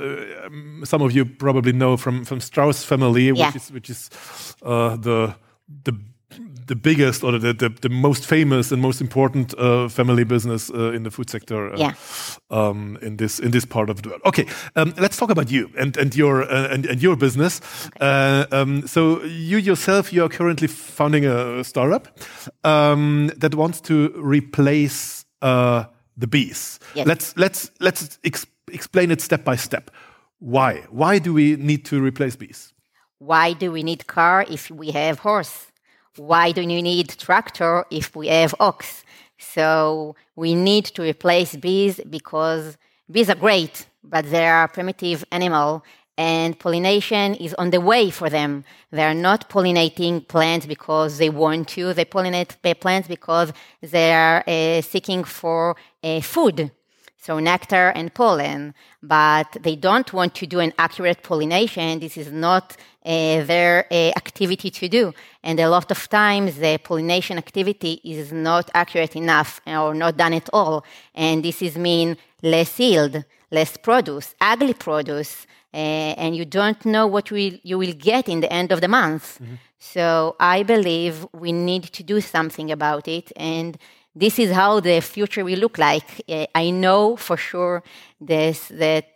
um, 0.47 0.83
some 0.85 1.03
of 1.03 1.13
you 1.13 1.25
probably 1.27 1.73
know 1.73 1.97
from 1.97 2.25
from 2.25 2.41
Strauss 2.41 2.85
family, 2.85 3.27
Yeah. 3.27 3.47
which 3.49 3.57
is 3.57 3.73
which 3.73 3.91
is 3.91 4.11
uh, 4.63 4.97
the 4.97 5.35
the 5.85 5.93
the 6.73 6.77
biggest 6.77 7.23
or 7.25 7.33
the, 7.33 7.53
the, 7.53 7.69
the 7.81 7.89
most 7.89 8.27
famous 8.27 8.73
and 8.73 8.81
most 8.81 9.01
important 9.01 9.55
uh, 9.59 9.89
family 9.89 10.25
business 10.25 10.71
uh, 10.71 10.97
in 10.97 11.03
the 11.03 11.11
food 11.11 11.29
sector 11.31 11.73
uh, 11.73 11.77
Yeah. 11.79 11.93
um, 12.51 12.99
in 13.03 13.17
this 13.17 13.39
in 13.41 13.51
this 13.51 13.67
part 13.67 13.91
of 13.91 13.97
the 14.03 14.09
world. 14.09 14.23
Okay, 14.25 14.47
um, 14.77 14.95
let's 14.97 15.17
talk 15.17 15.31
about 15.31 15.51
you 15.51 15.69
and 15.79 15.97
and 15.99 16.17
your 16.17 16.43
uh, 16.43 16.75
and, 16.75 16.87
and 16.87 17.03
your 17.03 17.17
business. 17.17 17.61
Uh, 18.01 18.45
um, 18.51 18.87
so 18.87 19.23
you 19.25 19.59
yourself, 19.59 20.13
you 20.13 20.25
are 20.25 20.31
currently 20.31 20.69
founding 20.69 21.27
a 21.27 21.63
startup 21.65 22.09
um, 22.65 23.31
that 23.37 23.55
wants 23.55 23.81
to 23.81 23.95
replace 24.37 25.27
uh, 25.43 25.85
the 26.17 26.27
bees. 26.27 26.79
Yes. 26.95 27.07
Let's 27.07 27.35
let's 27.37 27.71
let's 27.81 28.19
ex 28.25 28.47
explain 28.73 29.11
it 29.11 29.21
step 29.21 29.45
by 29.45 29.57
step. 29.57 29.91
Why? 30.39 30.83
Why 30.91 31.21
do 31.21 31.35
we 31.35 31.57
need 31.57 31.85
to 31.85 32.03
replace 32.03 32.37
bees? 32.37 32.73
Why 33.19 33.55
do 33.55 33.71
we 33.73 33.83
need 33.83 34.07
car 34.07 34.45
if 34.49 34.71
we 34.71 34.91
have 34.93 35.21
horse? 35.21 35.72
Why 36.17 36.53
do 36.53 36.61
we 36.61 36.83
need 36.83 37.09
tractor 37.19 37.85
if 37.91 38.15
we 38.15 38.29
have 38.29 38.55
ox? 38.61 39.05
So 39.39 40.15
we 40.37 40.55
need 40.55 40.85
to 40.87 41.03
replace 41.03 41.57
bees 41.57 42.01
because 42.09 42.77
bees 43.11 43.31
are 43.31 43.35
great, 43.35 43.87
but 44.05 44.31
they 44.31 44.47
are 44.47 44.69
primitive 44.69 45.25
animal 45.33 45.85
and 46.19 46.59
pollination 46.59 47.35
is 47.37 47.55
on 47.55 47.71
the 47.71 47.81
way 47.81 48.11
for 48.11 48.29
them. 48.29 48.65
They 48.91 49.05
are 49.05 49.15
not 49.15 49.49
pollinating 49.49 50.29
plants 50.29 50.67
because 50.67 51.17
they 51.17 51.31
want 51.31 51.69
to. 51.69 51.95
They 51.95 52.05
pollinate 52.05 52.81
plants 52.81 53.09
because 53.09 53.53
they 53.81 54.13
are 54.13 54.45
uh, 54.47 54.83
seeking 54.83 55.25
for 55.25 55.77
uh, 56.05 56.21
food 56.21 56.71
so 57.25 57.39
nectar 57.39 57.93
and 57.95 58.13
pollen, 58.13 58.75
but 59.01 59.57
they 59.61 59.77
don't 59.77 60.13
want 60.13 60.35
to 60.35 60.45
do 60.45 60.59
an 60.59 60.73
accurate 60.77 61.23
pollination. 61.23 62.01
This 62.01 62.17
is 62.17 62.33
not 62.33 62.77
uh, 63.07 63.45
their 63.45 63.87
uh, 63.93 64.11
activity 64.17 64.71
to 64.71 64.89
do. 64.89 65.13
And 65.45 65.61
a 65.61 65.69
lot 65.69 65.89
of 65.93 66.09
times 66.09 66.57
the 66.57 66.79
pollination 66.83 67.39
activity 67.39 68.01
is 68.03 68.33
not 68.33 68.71
accurate 68.75 69.15
enough 69.15 69.61
or 69.67 69.95
not 69.95 70.17
done 70.17 70.33
at 70.33 70.49
all. 70.53 70.85
And 71.15 71.45
this 71.45 71.63
is 71.63 71.79
mean 71.79 72.17
less 72.43 72.81
yield, 72.81 73.25
less 73.53 73.77
produce, 73.77 74.35
ugly 74.41 74.75
produce, 74.75 75.47
uh, 75.73 75.77
and 76.23 76.35
you 76.35 76.45
don't 76.45 76.85
know 76.85 77.07
what 77.07 77.31
will, 77.31 77.53
you 77.63 77.79
will 77.79 77.95
get 77.95 78.29
in 78.29 78.41
the 78.41 78.53
end 78.53 78.73
of 78.73 78.81
the 78.81 78.89
month. 78.89 79.41
So 79.79 80.37
I 80.39 80.63
believe 80.65 81.27
we 81.33 81.53
need 81.53 81.85
to 81.85 82.03
do 82.03 82.21
something 82.21 82.71
about 82.71 83.09
it. 83.09 83.33
And 83.37 83.79
this 84.15 84.39
is 84.39 84.53
how 84.53 84.81
the 84.81 85.01
future 85.01 85.45
will 85.45 85.59
look 85.59 85.79
like. 85.79 86.23
Uh, 86.29 86.47
I 86.55 86.71
know 86.71 87.17
for 87.17 87.37
sure 87.37 87.83
this 88.21 88.69
that 88.69 89.07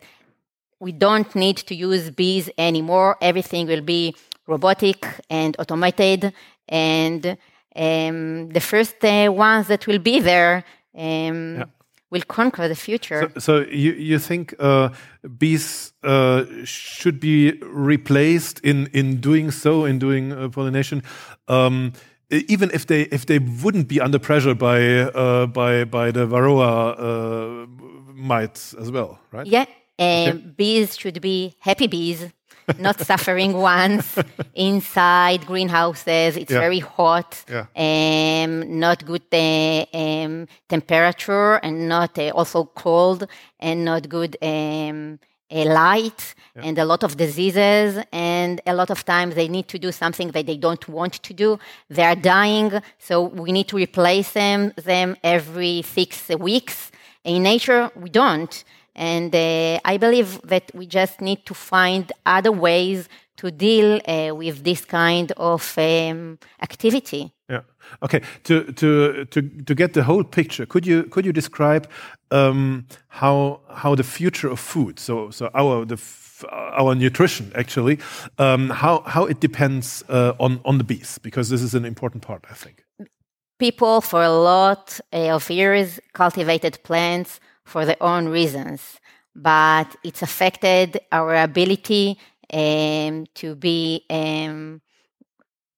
we 0.79 0.91
don't 0.91 1.33
need 1.35 1.57
to 1.57 1.75
use 1.75 2.09
bees 2.11 2.49
anymore. 2.57 3.17
Everything 3.21 3.67
will 3.67 3.81
be 3.81 4.15
robotic 4.47 5.05
and 5.29 5.55
automated, 5.59 6.33
and 6.67 7.37
um, 7.75 8.49
the 8.49 8.59
first 8.59 9.03
uh, 9.03 9.31
ones 9.31 9.67
that 9.67 9.87
will 9.87 9.99
be 9.99 10.19
there 10.19 10.63
um, 10.97 11.63
will 12.09 12.21
conquer 12.27 12.67
the 12.67 12.75
future. 12.75 13.31
So, 13.35 13.39
so 13.39 13.69
you 13.69 13.93
you 13.93 14.19
think 14.19 14.55
uh, 14.59 14.89
bees 15.37 15.93
uh, 16.03 16.45
should 16.63 17.19
be 17.19 17.53
replaced 17.61 18.59
in 18.61 18.87
in 18.93 19.19
doing 19.19 19.51
so 19.51 19.85
in 19.85 19.99
doing 19.99 20.31
uh, 20.31 20.49
pollination, 20.49 21.03
um, 21.47 21.93
even 22.29 22.69
if 22.73 22.85
they 22.87 23.01
if 23.03 23.25
they 23.25 23.39
wouldn't 23.39 23.87
be 23.87 23.99
under 24.01 24.19
pressure 24.19 24.53
by 24.53 24.79
uh, 24.99 25.45
by 25.47 25.85
by 25.85 26.11
the 26.11 26.25
varroa 26.27 26.95
uh, 26.97 27.67
mites 28.13 28.73
as 28.73 28.91
well, 28.91 29.19
right? 29.31 29.47
Yeah, 29.47 29.65
um, 29.99 30.53
bees 30.57 30.97
should 30.97 31.21
be 31.21 31.55
happy 31.59 31.87
bees, 31.87 32.25
not 32.77 32.99
suffering 33.11 33.53
ones 33.53 34.17
inside 34.53 35.45
greenhouses. 35.45 36.35
It's 36.35 36.51
Yeah. 36.51 36.59
very 36.59 36.79
hot, 36.79 37.43
Yeah. 37.49 37.65
um, 37.75 38.79
not 38.79 39.05
good 39.05 39.23
uh, 39.31 39.85
um, 39.93 40.47
temperature, 40.67 41.55
and 41.63 41.87
not 41.87 42.17
uh, 42.19 42.31
also 42.35 42.65
cold, 42.75 43.27
and 43.59 43.85
not 43.85 44.09
good 44.09 44.35
um, 44.41 45.19
uh, 45.51 45.65
light, 45.65 46.35
and 46.55 46.77
a 46.77 46.85
lot 46.85 47.03
of 47.03 47.17
diseases. 47.17 48.03
And 48.11 48.61
a 48.65 48.73
lot 48.73 48.89
of 48.89 49.05
times 49.05 49.35
they 49.35 49.47
need 49.47 49.67
to 49.69 49.79
do 49.79 49.91
something 49.91 50.31
that 50.31 50.45
they 50.45 50.57
don't 50.57 50.87
want 50.87 51.13
to 51.13 51.33
do. 51.33 51.59
They 51.89 52.03
are 52.03 52.15
dying, 52.15 52.71
so 52.99 53.23
we 53.23 53.51
need 53.51 53.67
to 53.69 53.77
replace 53.77 54.31
them 54.31 54.73
them 54.75 55.15
every 55.23 55.81
six 55.83 56.29
weeks. 56.29 56.91
In 57.23 57.43
nature, 57.43 57.91
we 57.95 58.09
don't. 58.09 58.63
And 58.95 59.33
uh, 59.35 59.79
I 59.85 59.97
believe 59.97 60.41
that 60.43 60.71
we 60.73 60.87
just 60.87 61.21
need 61.21 61.45
to 61.45 61.53
find 61.53 62.11
other 62.25 62.51
ways 62.51 63.07
to 63.37 63.51
deal 63.51 64.01
uh, 64.07 64.33
with 64.33 64.63
this 64.63 64.83
kind 64.83 65.31
of 65.37 65.77
um, 65.77 66.39
activity. 66.61 67.31
Yeah. 67.49 67.61
Okay. 68.01 68.21
To 68.43 68.73
to 68.73 69.25
to 69.25 69.41
to 69.41 69.75
get 69.75 69.93
the 69.93 70.03
whole 70.03 70.23
picture, 70.23 70.65
could 70.65 70.85
you 70.85 71.03
could 71.03 71.25
you 71.25 71.31
describe 71.31 71.87
um, 72.31 72.85
how 73.07 73.61
how 73.69 73.95
the 73.95 74.03
future 74.03 74.49
of 74.49 74.59
food, 74.59 74.99
so 74.99 75.31
so 75.31 75.49
our 75.53 75.85
the 75.85 75.97
our 76.51 76.93
nutrition 76.93 77.51
actually, 77.55 77.99
um, 78.37 78.69
how 78.69 79.01
how 79.05 79.25
it 79.25 79.39
depends 79.39 80.03
uh, 80.09 80.33
on 80.39 80.59
on 80.65 80.77
the 80.77 80.83
bees 80.83 81.19
because 81.19 81.49
this 81.49 81.61
is 81.61 81.73
an 81.73 81.85
important 81.85 82.21
part, 82.21 82.45
I 82.51 82.53
think. 82.53 82.83
People 83.59 84.01
for 84.01 84.21
a 84.21 84.29
lot 84.29 84.99
uh, 85.13 85.35
of 85.35 85.49
years 85.49 85.99
cultivated 86.13 86.79
plants 86.83 87.39
for 87.63 87.85
their 87.85 88.01
own 88.01 88.27
reasons, 88.27 88.99
but 89.35 89.95
it's 90.03 90.21
affected 90.21 90.99
our 91.13 91.33
ability 91.35 92.17
um, 92.53 93.25
to 93.35 93.55
be. 93.55 94.03
Um, 94.09 94.81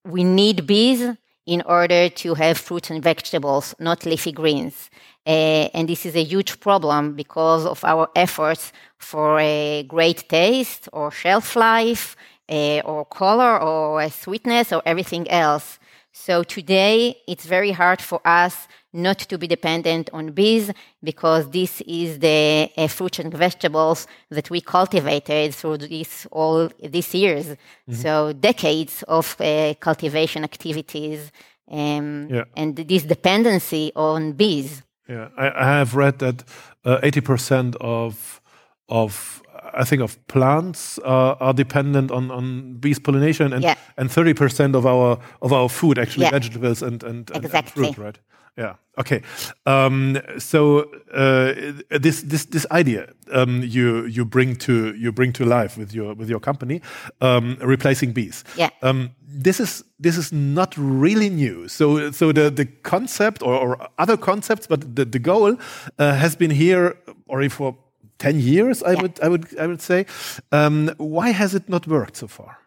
we 0.06 0.24
need 0.24 0.66
bees 0.66 1.16
in 1.50 1.64
order 1.66 2.10
to 2.10 2.36
have 2.36 2.60
fruits 2.60 2.92
and 2.92 3.02
vegetables, 3.02 3.74
not 3.80 4.06
leafy 4.06 4.32
greens. 4.32 4.92
Uh, 5.26 5.68
and 5.74 5.90
this 5.90 6.06
is 6.06 6.16
a 6.16 6.24
huge 6.24 6.60
problem 6.60 7.14
because 7.16 7.66
of 7.66 7.84
our 7.84 8.08
efforts 8.16 8.72
for 9.00 9.40
a 9.40 9.84
great 9.88 10.30
taste 10.30 10.88
or 10.94 11.10
shelf 11.10 11.56
life 11.56 12.16
uh, 12.50 12.82
or 12.86 13.04
color 13.06 13.60
or 13.60 14.08
sweetness 14.12 14.72
or 14.72 14.84
everything 14.86 15.28
else. 15.32 15.80
So 16.12 16.44
today 16.44 17.18
it's 17.28 17.48
very 17.48 17.72
hard 17.72 18.00
for 18.00 18.22
us 18.24 18.68
not 18.94 19.20
to 19.20 19.38
be 19.38 19.48
dependent 19.48 20.10
on 20.14 20.32
bees 20.32 20.72
because 21.04 21.50
this 21.52 21.82
is 21.82 22.20
the 22.20 22.70
uh, 22.76 22.88
fruits 22.88 23.20
and 23.20 23.34
vegetables 23.34 24.08
that 24.30 24.50
we 24.50 24.62
cultivated 24.62 25.54
through 25.54 25.78
this 25.78 26.26
all 26.32 26.70
these 26.84 27.14
years. 27.14 27.56
So 27.92 28.34
decades 28.34 29.04
of 29.08 29.36
uh, 29.40 29.74
cultivation 29.80 30.44
activities 30.44 31.32
um, 31.72 32.28
Yeah. 32.30 32.44
and 32.56 32.76
this 32.76 33.04
dependency 33.04 33.92
on 33.96 34.34
bees. 34.34 34.82
Yeah, 35.08 35.30
I, 35.38 35.48
I 35.50 35.66
have 35.80 35.96
read 35.96 36.20
that 36.20 36.44
uh, 36.86 37.00
eighty 37.04 37.22
percent 37.22 37.76
of 37.80 38.42
of 38.88 39.42
I 39.74 39.84
think 39.84 40.02
of 40.02 40.18
plants 40.28 41.00
uh, 41.00 41.36
are 41.40 41.54
dependent 41.54 42.12
on, 42.12 42.32
on 42.32 42.74
bees 42.80 43.00
pollination, 43.00 43.54
and 43.54 43.64
Yeah. 43.64 43.76
and 43.98 44.12
thirty 44.12 44.34
percent 44.34 44.76
of 44.76 44.86
our 44.86 45.18
of 45.42 45.52
our 45.52 45.70
food 45.70 45.98
actually 45.98 46.26
Yeah. 46.26 46.32
vegetables 46.32 46.82
and 46.82 47.04
and, 47.04 47.32
and, 47.32 47.46
and 47.46 47.70
fruit, 47.70 47.98
right? 47.98 48.20
Yeah. 48.58 48.76
Okay. 48.98 49.22
Um, 49.66 50.18
so 50.38 50.80
uh, 51.14 51.54
this 52.02 52.22
this 52.24 52.46
this 52.46 52.66
idea 52.72 53.08
um, 53.32 53.62
you 53.64 54.06
you 54.06 54.26
bring 54.26 54.56
to 54.58 54.94
you 54.96 55.12
bring 55.14 55.32
to 55.34 55.46
life 55.46 55.78
with 55.80 55.94
your 55.94 56.14
with 56.16 56.30
your 56.30 56.40
company, 56.42 56.82
um, 57.22 57.58
replacing 57.62 58.12
bees. 58.14 58.44
Yeah. 58.58 58.70
Um, 58.82 59.12
this 59.44 59.60
is 59.60 59.84
this 60.04 60.18
is 60.18 60.32
not 60.32 60.76
really 60.78 61.30
new. 61.30 61.68
So 61.70 62.12
so 62.12 62.34
the 62.34 62.50
the 62.52 62.66
concept 62.84 63.42
or, 63.42 63.56
or 63.56 63.88
other 63.98 64.18
concepts, 64.18 64.68
but 64.68 64.96
the 64.96 65.06
the 65.06 65.20
goal 65.20 65.56
uh, 65.98 66.14
has 66.16 66.36
been 66.36 66.52
here 66.52 66.96
already 67.30 67.50
for 67.50 67.76
ten 68.18 68.40
years. 68.40 68.84
I 68.84 68.92
Yeah. 68.92 69.02
would 69.02 69.20
I 69.24 69.28
would 69.30 69.46
I 69.60 69.68
would 69.68 69.82
say. 69.82 70.06
Um, 70.52 70.90
why 70.98 71.32
has 71.34 71.54
it 71.54 71.70
not 71.70 71.88
worked 71.88 72.18
so 72.18 72.28
far? 72.28 72.58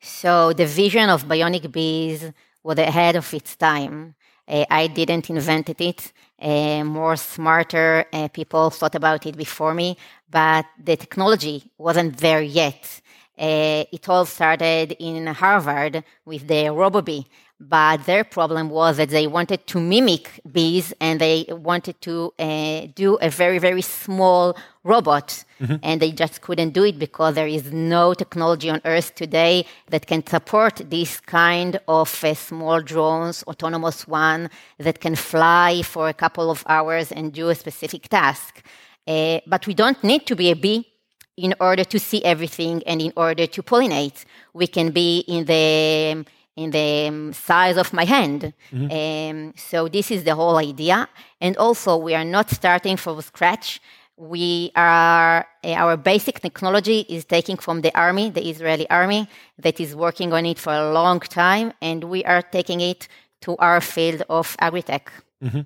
So 0.00 0.52
the 0.52 0.66
vision 0.66 1.10
of 1.10 1.24
bionic 1.24 1.70
bees 1.72 2.32
was 2.62 2.78
ahead 2.78 3.16
of 3.16 3.34
its 3.34 3.56
time. 3.56 4.14
Uh, 4.48 4.64
I 4.70 4.86
didn't 4.88 5.28
invent 5.30 5.68
it. 5.80 6.12
Uh, 6.40 6.84
more 6.84 7.16
smarter 7.16 8.04
uh, 8.12 8.28
people 8.28 8.70
thought 8.70 8.94
about 8.94 9.24
it 9.26 9.36
before 9.36 9.74
me, 9.74 9.96
but 10.30 10.66
the 10.82 10.96
technology 10.96 11.70
wasn't 11.78 12.16
there 12.18 12.42
yet. 12.42 13.00
It 13.38 14.08
all 14.08 14.24
started 14.24 14.96
in 14.98 15.26
Harvard 15.26 16.02
with 16.24 16.46
the 16.48 16.64
RoboBee, 16.72 17.26
but 17.58 18.04
their 18.04 18.22
problem 18.22 18.68
was 18.68 18.98
that 18.98 19.08
they 19.08 19.26
wanted 19.26 19.66
to 19.66 19.80
mimic 19.80 20.40
bees 20.50 20.92
and 21.00 21.20
they 21.20 21.46
wanted 21.48 21.98
to 22.02 22.34
uh, 22.38 22.86
do 22.94 23.14
a 23.22 23.30
very, 23.30 23.58
very 23.58 23.80
small 23.80 24.56
robot. 24.84 25.42
Mm-hmm. 25.60 25.76
And 25.82 26.02
they 26.02 26.12
just 26.12 26.42
couldn't 26.42 26.70
do 26.70 26.84
it 26.84 26.98
because 26.98 27.34
there 27.34 27.46
is 27.46 27.72
no 27.72 28.12
technology 28.12 28.68
on 28.68 28.82
Earth 28.84 29.14
today 29.14 29.64
that 29.88 30.06
can 30.06 30.26
support 30.26 30.82
this 30.90 31.18
kind 31.18 31.80
of 31.88 32.24
uh, 32.24 32.34
small 32.34 32.82
drones, 32.82 33.42
autonomous 33.44 34.06
one 34.06 34.50
that 34.78 35.00
can 35.00 35.16
fly 35.16 35.80
for 35.82 36.10
a 36.10 36.14
couple 36.14 36.50
of 36.50 36.62
hours 36.68 37.10
and 37.10 37.32
do 37.32 37.48
a 37.48 37.54
specific 37.54 38.08
task. 38.10 38.62
Uh, 39.08 39.40
but 39.46 39.66
we 39.66 39.72
don't 39.72 40.02
need 40.04 40.26
to 40.26 40.36
be 40.36 40.50
a 40.50 40.56
bee 40.56 40.86
in 41.38 41.54
order 41.58 41.84
to 41.84 41.98
see 41.98 42.22
everything 42.22 42.82
and 42.86 43.00
in 43.00 43.12
order 43.16 43.46
to 43.46 43.62
pollinate. 43.62 44.24
We 44.52 44.66
can 44.66 44.90
be 44.90 45.20
in 45.20 45.46
the 45.46 46.26
in 46.56 46.70
the 46.70 47.06
um, 47.08 47.32
size 47.32 47.76
of 47.76 47.92
my 47.92 48.04
hand. 48.04 48.52
Mm-hmm. 48.72 48.90
Um, 48.90 49.52
so 49.56 49.88
this 49.88 50.10
is 50.10 50.24
the 50.24 50.34
whole 50.34 50.56
idea. 50.56 51.08
And 51.40 51.56
also, 51.56 51.96
we 51.96 52.14
are 52.14 52.24
not 52.24 52.50
starting 52.50 52.96
from 52.96 53.20
scratch. 53.20 53.80
We 54.16 54.72
are 54.74 55.46
uh, 55.62 55.72
our 55.72 55.96
basic 55.98 56.40
technology 56.40 57.00
is 57.08 57.26
taking 57.26 57.58
from 57.58 57.82
the 57.82 57.94
army, 57.94 58.30
the 58.30 58.48
Israeli 58.48 58.88
army, 58.88 59.28
that 59.58 59.78
is 59.78 59.94
working 59.94 60.32
on 60.32 60.46
it 60.46 60.58
for 60.58 60.72
a 60.72 60.90
long 60.92 61.20
time, 61.20 61.72
and 61.82 62.04
we 62.04 62.24
are 62.24 62.40
taking 62.40 62.80
it 62.80 63.08
to 63.42 63.56
our 63.58 63.80
field 63.82 64.22
of 64.30 64.56
agri-tech. 64.58 65.12
Mm-hmm. 65.44 65.60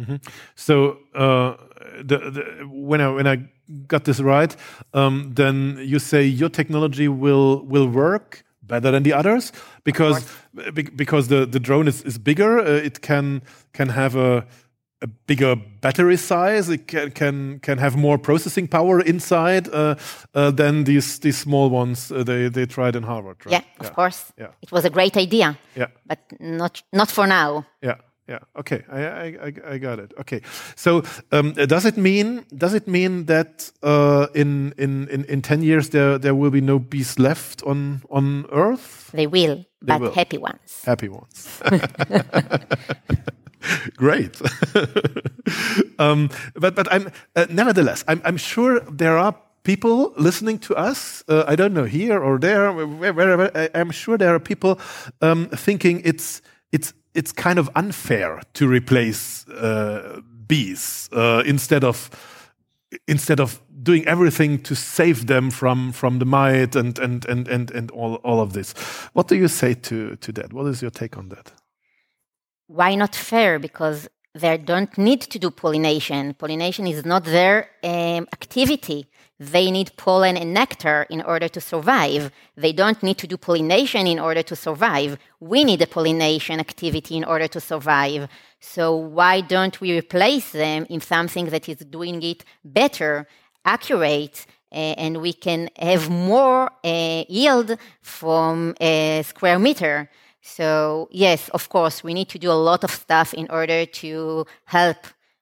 Mm-hmm. 0.00 0.16
So 0.54 0.98
uh, 1.14 1.56
the, 2.02 2.30
the, 2.30 2.66
when 2.66 3.02
I 3.02 3.08
when 3.10 3.26
I 3.26 3.44
got 3.86 4.04
this 4.04 4.20
right, 4.20 4.56
um, 4.94 5.32
then 5.34 5.78
you 5.82 5.98
say 5.98 6.24
your 6.24 6.48
technology 6.48 7.08
will 7.08 7.62
will 7.66 7.88
work 7.88 8.42
better 8.62 8.90
than 8.90 9.02
the 9.02 9.12
others 9.12 9.52
because 9.84 10.24
because 10.74 11.28
the, 11.28 11.46
the 11.46 11.60
drone 11.60 11.88
is, 11.88 12.02
is 12.02 12.18
bigger. 12.18 12.58
Uh, 12.58 12.64
it 12.64 13.00
can 13.02 13.42
can 13.72 13.88
have 13.88 14.16
a 14.16 14.46
a 15.02 15.06
bigger 15.26 15.56
battery 15.80 16.16
size. 16.16 16.68
It 16.68 16.86
can 16.86 17.10
can 17.10 17.58
can 17.60 17.78
have 17.78 17.96
more 17.96 18.18
processing 18.18 18.68
power 18.68 19.00
inside 19.00 19.68
uh, 19.68 19.96
uh, 20.34 20.50
than 20.52 20.84
these 20.84 21.18
these 21.18 21.38
small 21.38 21.70
ones 21.70 22.12
uh, 22.12 22.22
they 22.22 22.48
they 22.48 22.66
tried 22.66 22.96
in 22.96 23.02
Harvard. 23.02 23.44
Right? 23.44 23.52
Yeah, 23.52 23.62
of 23.80 23.86
yeah. 23.86 23.94
course. 23.94 24.32
Yeah, 24.38 24.50
it 24.62 24.70
was 24.70 24.84
a 24.84 24.90
great 24.90 25.16
idea. 25.16 25.58
Yeah, 25.76 25.88
but 26.06 26.18
not 26.40 26.82
not 26.92 27.10
for 27.10 27.26
now. 27.26 27.66
Yeah 27.82 27.96
yeah 28.32 28.40
okay 28.56 28.82
I, 28.88 29.00
I 29.46 29.52
i 29.74 29.78
got 29.78 29.98
it 29.98 30.12
okay. 30.20 30.40
So 30.76 31.02
um, 31.32 31.52
does 31.52 31.84
it 31.84 31.96
mean 31.96 32.44
does 32.56 32.74
it 32.74 32.86
mean 32.86 33.26
that 33.26 33.72
uh, 33.82 34.26
in, 34.34 34.72
in 34.78 35.08
in 35.08 35.24
in 35.24 35.42
10 35.42 35.62
years 35.62 35.88
there 35.88 36.18
there 36.18 36.34
will 36.34 36.50
be 36.50 36.60
no 36.60 36.78
bees 36.78 37.18
left 37.18 37.62
on 37.62 38.02
on 38.10 38.46
earth? 38.52 39.10
They 39.12 39.26
will 39.26 39.56
they 39.56 39.92
but 39.92 40.00
will. 40.00 40.12
happy 40.12 40.38
ones. 40.38 40.82
Happy 40.84 41.08
ones. 41.08 41.60
Great. 43.96 44.40
Um, 45.98 46.30
but 46.54 46.74
but 46.74 46.92
i'm 46.92 47.10
uh, 47.36 47.46
nevertheless 47.48 48.04
I'm, 48.08 48.20
I'm 48.24 48.36
sure 48.36 48.80
there 48.98 49.18
are 49.18 49.34
people 49.62 50.12
listening 50.16 50.58
to 50.60 50.74
us 50.74 51.22
uh, 51.28 51.44
i 51.46 51.56
don't 51.56 51.72
know 51.72 51.84
here 51.84 52.18
or 52.18 52.38
there 52.38 52.72
wherever 52.72 53.50
i'm 53.74 53.90
sure 53.90 54.18
there 54.18 54.34
are 54.34 54.40
people 54.40 54.80
um, 55.20 55.48
thinking 55.54 56.02
it's 56.04 56.42
it's 56.72 56.92
it's 57.14 57.32
kind 57.32 57.58
of 57.58 57.68
unfair 57.74 58.40
to 58.54 58.66
replace 58.66 59.46
uh, 59.48 60.20
bees 60.46 61.08
uh, 61.12 61.42
instead 61.46 61.84
of 61.84 62.10
instead 63.08 63.40
of 63.40 63.60
doing 63.82 64.06
everything 64.06 64.62
to 64.62 64.74
save 64.74 65.26
them 65.26 65.50
from 65.50 65.92
from 65.92 66.18
the 66.18 66.24
mite 66.24 66.76
and 66.76 66.98
and 66.98 67.24
and 67.26 67.48
and, 67.48 67.70
and 67.70 67.90
all, 67.90 68.14
all 68.16 68.40
of 68.40 68.52
this. 68.52 68.74
What 69.12 69.28
do 69.28 69.36
you 69.36 69.48
say 69.48 69.74
to 69.74 70.16
to 70.16 70.32
that? 70.32 70.52
What 70.52 70.66
is 70.66 70.82
your 70.82 70.90
take 70.90 71.16
on 71.16 71.28
that? 71.28 71.52
Why 72.66 72.94
not 72.94 73.14
fair? 73.14 73.58
Because 73.58 74.08
they 74.34 74.56
don't 74.56 74.96
need 74.96 75.20
to 75.20 75.38
do 75.38 75.50
pollination. 75.50 76.34
Pollination 76.34 76.86
is 76.86 77.04
not 77.04 77.24
their 77.24 77.68
um, 77.84 78.26
activity. 78.32 79.06
They 79.50 79.72
need 79.72 79.96
pollen 79.96 80.36
and 80.36 80.54
nectar 80.54 81.04
in 81.10 81.20
order 81.20 81.48
to 81.48 81.60
survive. 81.60 82.30
They 82.56 82.72
don't 82.72 83.02
need 83.02 83.18
to 83.18 83.26
do 83.26 83.36
pollination 83.36 84.06
in 84.06 84.20
order 84.20 84.44
to 84.44 84.54
survive. 84.54 85.18
We 85.40 85.64
need 85.64 85.82
a 85.82 85.88
pollination 85.88 86.60
activity 86.60 87.16
in 87.16 87.24
order 87.24 87.48
to 87.48 87.60
survive. 87.60 88.28
So 88.60 88.94
why 88.94 89.40
don't 89.40 89.80
we 89.80 89.98
replace 89.98 90.52
them 90.52 90.86
in 90.88 91.00
something 91.00 91.46
that 91.46 91.68
is 91.68 91.78
doing 91.78 92.22
it 92.22 92.44
better, 92.64 93.26
accurate, 93.64 94.46
uh, 94.70 94.94
and 95.04 95.20
we 95.20 95.32
can 95.32 95.70
have 95.76 96.08
more 96.08 96.70
uh, 96.84 97.24
yield 97.28 97.76
from 98.00 98.76
a 98.80 99.24
square 99.24 99.58
meter? 99.58 100.08
So 100.40 101.08
yes, 101.10 101.48
of 101.48 101.68
course, 101.68 102.04
we 102.04 102.14
need 102.14 102.28
to 102.28 102.38
do 102.38 102.50
a 102.52 102.62
lot 102.70 102.84
of 102.84 102.92
stuff 102.92 103.34
in 103.34 103.48
order 103.50 103.86
to 103.86 104.46
help 104.66 104.98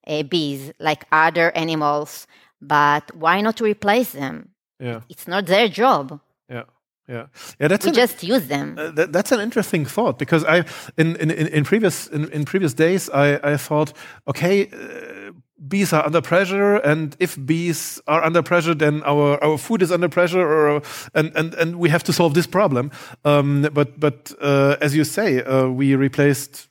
uh, 0.07 0.23
bees, 0.23 0.73
like 0.79 1.05
other 1.13 1.51
animals. 1.55 2.27
But 2.61 3.15
why 3.15 3.41
not 3.41 3.61
replace 3.61 4.13
them? 4.13 4.51
Yeah, 4.79 5.01
it's 5.09 5.27
not 5.27 5.47
their 5.47 5.69
job. 5.69 6.21
Yeah. 6.49 6.65
Yeah, 7.09 7.27
yeah. 7.59 7.67
That's 7.67 7.87
we 7.87 7.89
an, 7.89 7.95
just 7.97 8.23
use 8.23 8.47
them. 8.47 8.77
Uh, 8.79 8.93
that, 8.93 9.13
that's 9.13 9.33
an 9.33 9.41
interesting 9.41 9.85
thought 9.85 10.17
because 10.17 10.45
I, 10.45 10.65
in 10.97 11.17
in, 11.17 11.31
in 11.31 11.65
previous 11.65 12.07
in, 12.07 12.31
in 12.31 12.45
previous 12.45 12.73
days, 12.73 13.11
I, 13.11 13.53
I 13.53 13.57
thought, 13.57 13.93
okay, 14.29 14.69
uh, 14.69 15.33
bees 15.67 15.93
are 15.93 16.07
under 16.07 16.21
pressure, 16.21 16.77
and 16.77 17.17
if 17.19 17.37
bees 17.45 18.01
are 18.07 18.23
under 18.23 18.43
pressure, 18.43 18.75
then 18.75 19.03
our, 19.05 19.43
our 19.43 19.59
food 19.59 19.83
is 19.83 19.91
under 19.91 20.09
pressure, 20.09 20.41
or 20.41 20.83
and 21.13 21.33
and 21.35 21.55
and 21.55 21.77
we 21.77 21.89
have 21.89 22.05
to 22.05 22.13
solve 22.13 22.35
this 22.35 22.47
problem. 22.47 22.93
Um, 23.25 23.69
but 23.73 23.99
but 23.99 24.33
uh, 24.41 24.77
as 24.81 24.95
you 24.95 25.05
say, 25.05 25.43
uh, 25.43 25.69
we 25.69 25.97
replaced 25.97 26.69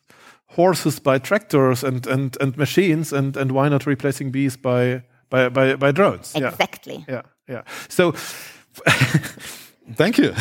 horses 0.48 1.00
by 1.00 1.20
tractors 1.20 1.84
and 1.84 2.08
and 2.08 2.38
and 2.40 2.58
machines, 2.58 3.12
and 3.12 3.36
and 3.36 3.52
why 3.52 3.68
not 3.68 3.86
replacing 3.86 4.32
bees 4.32 4.56
by 4.56 5.04
by 5.30 5.50
by, 5.50 5.76
by 5.76 5.92
drones? 5.92 6.36
Exactly. 6.36 7.06
Yeah, 7.08 7.22
yeah. 7.48 7.54
yeah. 7.54 7.62
So. 7.88 8.14
Thank 9.96 10.20
you. 10.20 10.36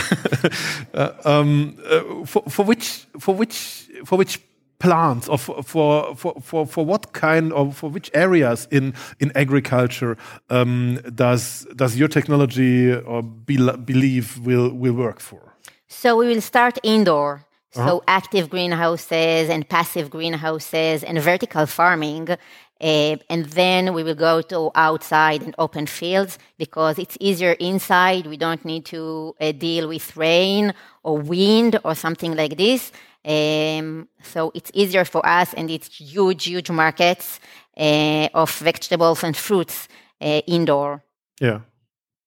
uh, 0.94 1.12
um, 1.24 1.78
uh, 1.88 2.26
for, 2.26 2.42
for 2.50 2.66
which 2.66 3.06
for 3.18 3.34
which 3.34 3.88
for 4.04 4.18
which 4.18 4.40
plants 4.78 5.28
or 5.28 5.38
for, 5.38 5.62
for, 5.62 6.14
for, 6.14 6.66
for, 6.66 6.84
what 6.84 7.12
kind 7.12 7.52
of 7.52 7.76
for 7.76 7.90
which 7.90 8.10
areas 8.14 8.68
in, 8.70 8.94
in 9.18 9.32
agriculture 9.34 10.16
um, 10.50 11.00
does, 11.14 11.66
does 11.76 11.96
your 11.96 12.08
technology 12.08 12.92
or 12.92 13.22
be, 13.22 13.56
believe 13.56 14.38
will, 14.38 14.70
will 14.70 14.94
work 14.94 15.20
for? 15.20 15.54
So 15.88 16.16
we 16.16 16.26
will 16.28 16.40
start 16.40 16.78
indoor. 16.82 17.44
So 17.70 17.82
uh 17.82 17.88
-huh. 17.88 18.02
active 18.06 18.48
greenhouses 18.48 19.48
and 19.50 19.64
passive 19.68 20.08
greenhouses 20.08 21.04
and 21.04 21.22
vertical 21.22 21.66
farming. 21.66 22.38
Uh, 22.80 23.16
and 23.28 23.46
then 23.46 23.92
we 23.92 24.04
will 24.04 24.14
go 24.14 24.40
to 24.40 24.70
outside 24.74 25.42
and 25.42 25.54
open 25.58 25.86
fields 25.86 26.38
because 26.58 26.98
it's 26.98 27.16
easier 27.20 27.52
inside. 27.52 28.26
We 28.26 28.36
don't 28.36 28.64
need 28.64 28.84
to 28.86 29.34
uh, 29.40 29.52
deal 29.52 29.88
with 29.88 30.16
rain 30.16 30.72
or 31.02 31.18
wind 31.18 31.80
or 31.84 31.94
something 31.94 32.36
like 32.36 32.56
this. 32.56 32.92
Um, 33.24 34.08
so 34.22 34.52
it's 34.54 34.70
easier 34.74 35.04
for 35.04 35.26
us, 35.26 35.52
and 35.54 35.70
it's 35.70 35.96
huge, 35.96 36.46
huge 36.46 36.70
markets 36.70 37.40
uh, 37.76 38.28
of 38.32 38.50
vegetables 38.58 39.24
and 39.24 39.36
fruits 39.36 39.88
uh, 40.20 40.40
indoor. 40.46 41.02
Yeah. 41.40 41.60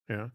Yeah. 0.09 0.27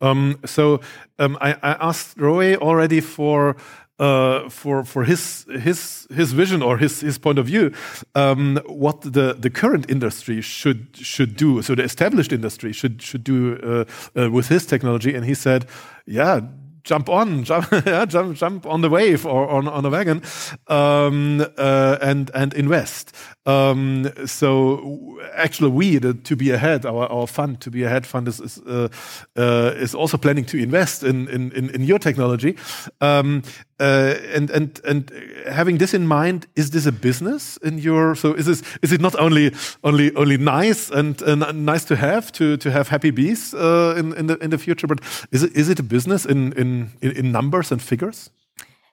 Um, 0.00 0.40
so 0.44 0.80
um, 1.20 1.38
I, 1.40 1.52
I, 1.62 1.88
asked 1.88 2.18
Roee 2.18 2.56
already 2.56 3.00
for 3.00 3.54
uh, 4.00 4.48
for 4.48 4.84
for 4.84 5.04
his 5.04 5.46
his 5.50 6.06
his 6.10 6.32
vision 6.32 6.62
or 6.62 6.78
his 6.78 7.00
his 7.00 7.18
point 7.18 7.38
of 7.38 7.46
view, 7.46 7.72
um, 8.14 8.58
what 8.66 9.00
the 9.02 9.34
the 9.38 9.50
current 9.50 9.90
industry 9.90 10.40
should 10.40 10.88
should 10.96 11.36
do. 11.36 11.62
So 11.62 11.74
the 11.74 11.84
established 11.84 12.32
industry 12.32 12.72
should 12.72 13.02
should 13.02 13.22
do 13.22 13.56
uh, 13.62 13.84
uh, 14.20 14.30
with 14.30 14.48
his 14.48 14.66
technology, 14.66 15.14
and 15.14 15.24
he 15.24 15.34
said, 15.34 15.66
yeah 16.06 16.40
jump 16.82 17.08
on, 17.08 17.44
jump, 17.48 17.66
yeah, 17.86 18.04
jump, 18.06 18.36
jump 18.36 18.66
on 18.66 18.80
the 18.80 18.88
wave 18.88 19.26
or 19.26 19.48
on, 19.48 19.68
on 19.68 19.84
a 19.84 19.90
wagon, 19.90 20.22
um, 20.66 21.44
uh, 21.58 21.98
and 22.00 22.30
and 22.34 22.54
invest. 22.54 23.14
Um, 23.50 24.10
so 24.26 25.18
actually, 25.34 25.70
we 25.70 25.98
the 25.98 26.14
2b 26.14 26.54
AHEAD, 26.54 26.84
our, 26.84 27.06
our 27.10 27.26
fund 27.26 27.60
2b 27.60 27.86
AHEAD 27.86 28.06
fund 28.06 28.28
is 28.28 28.40
is, 28.40 28.58
uh, 28.66 28.88
uh, 29.36 29.72
is 29.76 29.94
also 29.94 30.18
planning 30.18 30.46
to 30.46 30.56
invest 30.56 31.02
in 31.02 31.28
in, 31.28 31.52
in, 31.52 31.70
in 31.70 31.82
your 31.82 31.98
technology. 31.98 32.56
Um, 33.00 33.42
uh, 33.80 34.14
and 34.34 34.50
and 34.50 34.80
and 34.84 35.10
having 35.46 35.78
this 35.78 35.94
in 35.94 36.06
mind, 36.06 36.46
is 36.54 36.70
this 36.70 36.86
a 36.86 36.92
business 36.92 37.56
in 37.62 37.78
your? 37.78 38.14
So 38.14 38.34
is 38.34 38.44
this 38.44 38.62
is 38.82 38.92
it 38.92 39.00
not 39.00 39.14
only 39.18 39.52
only 39.82 40.14
only 40.16 40.36
nice 40.36 40.90
and, 40.90 41.20
nice 41.66 41.84
to 41.86 41.96
have 41.96 42.30
to 42.32 42.56
to 42.56 42.70
have 42.70 42.88
happy 42.88 43.10
bees 43.10 43.54
uh, 43.54 43.94
in 43.98 44.12
in 44.14 44.26
the 44.26 44.36
in 44.38 44.50
the 44.50 44.58
future, 44.58 44.86
but 44.86 45.00
is 45.30 45.42
it 45.42 45.56
is 45.56 45.68
it 45.68 45.80
a 45.80 45.82
business 45.82 46.26
in 46.26 46.52
in 46.52 46.90
in 47.00 47.32
numbers 47.32 47.72
and 47.72 47.80
figures? 47.82 48.30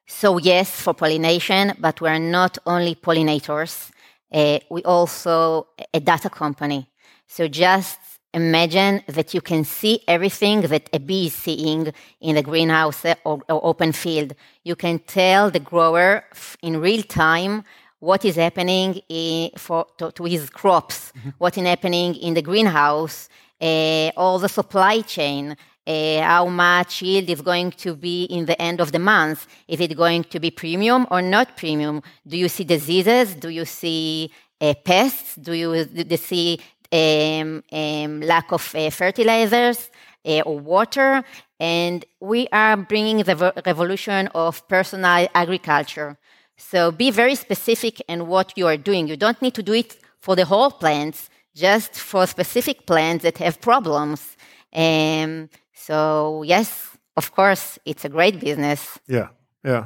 So 0.07 0.39
yes, 0.39 0.81
for 0.81 0.93
pollination, 0.93 1.73
but 1.79 1.99
we're 1.99 2.19
not 2.19 2.57
only 2.65 2.95
pollinators. 2.95 3.91
Uh, 4.31 4.59
we 4.69 4.83
also 4.83 5.67
a 5.93 5.99
data 5.99 6.29
company. 6.29 6.89
So 7.27 7.47
just 7.47 7.99
imagine 8.33 9.01
that 9.07 9.33
you 9.33 9.41
can 9.41 9.63
see 9.63 10.01
everything 10.07 10.61
that 10.61 10.89
a 10.93 10.99
bee 10.99 11.27
is 11.27 11.33
seeing 11.33 11.93
in 12.21 12.35
the 12.35 12.43
greenhouse 12.43 13.05
or, 13.05 13.41
or 13.49 13.65
open 13.65 13.91
field. 13.91 14.33
You 14.63 14.75
can 14.75 14.99
tell 14.99 15.49
the 15.49 15.59
grower 15.59 16.25
in 16.61 16.79
real 16.79 17.03
time 17.03 17.63
what 17.99 18.23
is 18.25 18.35
happening 18.35 19.01
in, 19.09 19.51
for, 19.57 19.87
to, 19.97 20.11
to, 20.11 20.23
his 20.25 20.49
crops, 20.49 21.11
mm-hmm. 21.17 21.29
what 21.39 21.57
is 21.57 21.65
happening 21.65 22.15
in 22.15 22.33
the 22.35 22.41
greenhouse, 22.41 23.27
uh, 23.59 24.11
all 24.15 24.37
the 24.39 24.49
supply 24.49 25.01
chain, 25.01 25.57
uh, 25.87 26.21
how 26.21 26.47
much 26.47 27.01
yield 27.01 27.29
is 27.29 27.41
going 27.41 27.71
to 27.71 27.95
be 27.95 28.25
in 28.25 28.45
the 28.45 28.61
end 28.61 28.81
of 28.81 28.91
the 28.91 28.99
month. 28.99 29.47
Is 29.67 29.79
it 29.79 29.95
going 29.95 30.25
to 30.25 30.39
be 30.39 30.51
premium 30.51 31.07
or 31.09 31.21
not 31.21 31.55
premium? 31.55 32.03
Do 32.27 32.37
you 32.37 32.49
see 32.49 32.65
diseases? 32.65 33.35
Do 33.35 33.49
you 33.49 33.65
see 33.65 34.31
uh, 34.59 34.73
pests? 34.83 35.35
Do 35.35 35.53
you, 35.53 35.85
do 35.85 36.03
you 36.09 36.17
see 36.17 36.59
um, 36.91 37.63
um, 37.71 38.21
lack 38.21 38.51
of 38.51 38.75
uh, 38.75 38.89
fertilizers 38.89 39.89
uh, 40.25 40.41
or 40.41 40.59
water? 40.59 41.23
And 41.59 42.03
we 42.19 42.47
are 42.51 42.75
bringing 42.75 43.19
the 43.23 43.53
revolution 43.65 44.27
of 44.35 44.67
personal 44.67 45.27
agriculture. 45.33 46.17
So 46.57 46.91
be 46.91 47.11
very 47.11 47.35
specific 47.35 48.01
in 48.09 48.27
what 48.27 48.57
you 48.57 48.67
are 48.67 48.77
doing. 48.77 49.07
You 49.07 49.15
don't 49.15 49.41
need 49.41 49.53
to 49.53 49.63
do 49.63 49.73
it 49.73 49.97
for 50.19 50.35
the 50.35 50.45
whole 50.45 50.71
plants, 50.71 51.29
just 51.55 51.95
for 51.95 52.27
specific 52.27 52.85
plants 52.85 53.23
that 53.23 53.37
have 53.37 53.61
problems. 53.61 54.35
Um, 54.73 55.49
so 55.77 56.43
yes, 56.43 56.97
of 57.15 57.31
course, 57.31 57.79
it's 57.85 58.05
a 58.05 58.09
great 58.09 58.39
business. 58.39 58.99
Yeah, 59.07 59.27
yeah, 59.63 59.85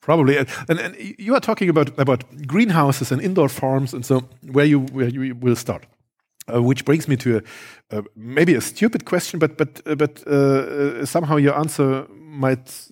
probably. 0.00 0.36
And, 0.38 0.48
and, 0.68 0.96
you 1.18 1.34
are 1.34 1.40
talking 1.40 1.68
about 1.68 1.98
about 1.98 2.24
greenhouses 2.46 3.12
and 3.12 3.22
indoor 3.22 3.48
farms, 3.48 3.94
and 3.94 4.04
so 4.04 4.22
where 4.52 4.66
you 4.66 4.80
where 4.92 5.08
you 5.08 5.34
will 5.34 5.56
start. 5.56 5.86
Uh, 6.52 6.60
which 6.60 6.84
brings 6.84 7.06
me 7.06 7.16
to 7.16 7.40
a, 7.90 8.02
maybe 8.16 8.54
a 8.54 8.60
stupid 8.60 9.04
question, 9.04 9.38
but 9.38 9.56
but 9.56 9.80
uh, 9.86 9.94
but 9.94 10.22
uh, 10.26 10.32
uh, 10.32 11.06
somehow 11.06 11.36
your 11.36 11.54
answer 11.56 12.06
might 12.10 12.90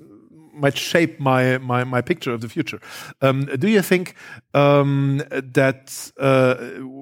might 0.52 0.76
shape 0.76 1.20
my 1.20 1.58
my, 1.58 1.84
my 1.84 2.00
picture 2.00 2.32
of 2.32 2.40
the 2.40 2.48
future. 2.48 2.80
Um, 3.20 3.46
do 3.46 3.68
you 3.68 3.82
think 3.82 4.14
um, 4.54 5.22
that 5.30 6.12
uh, 6.18 6.56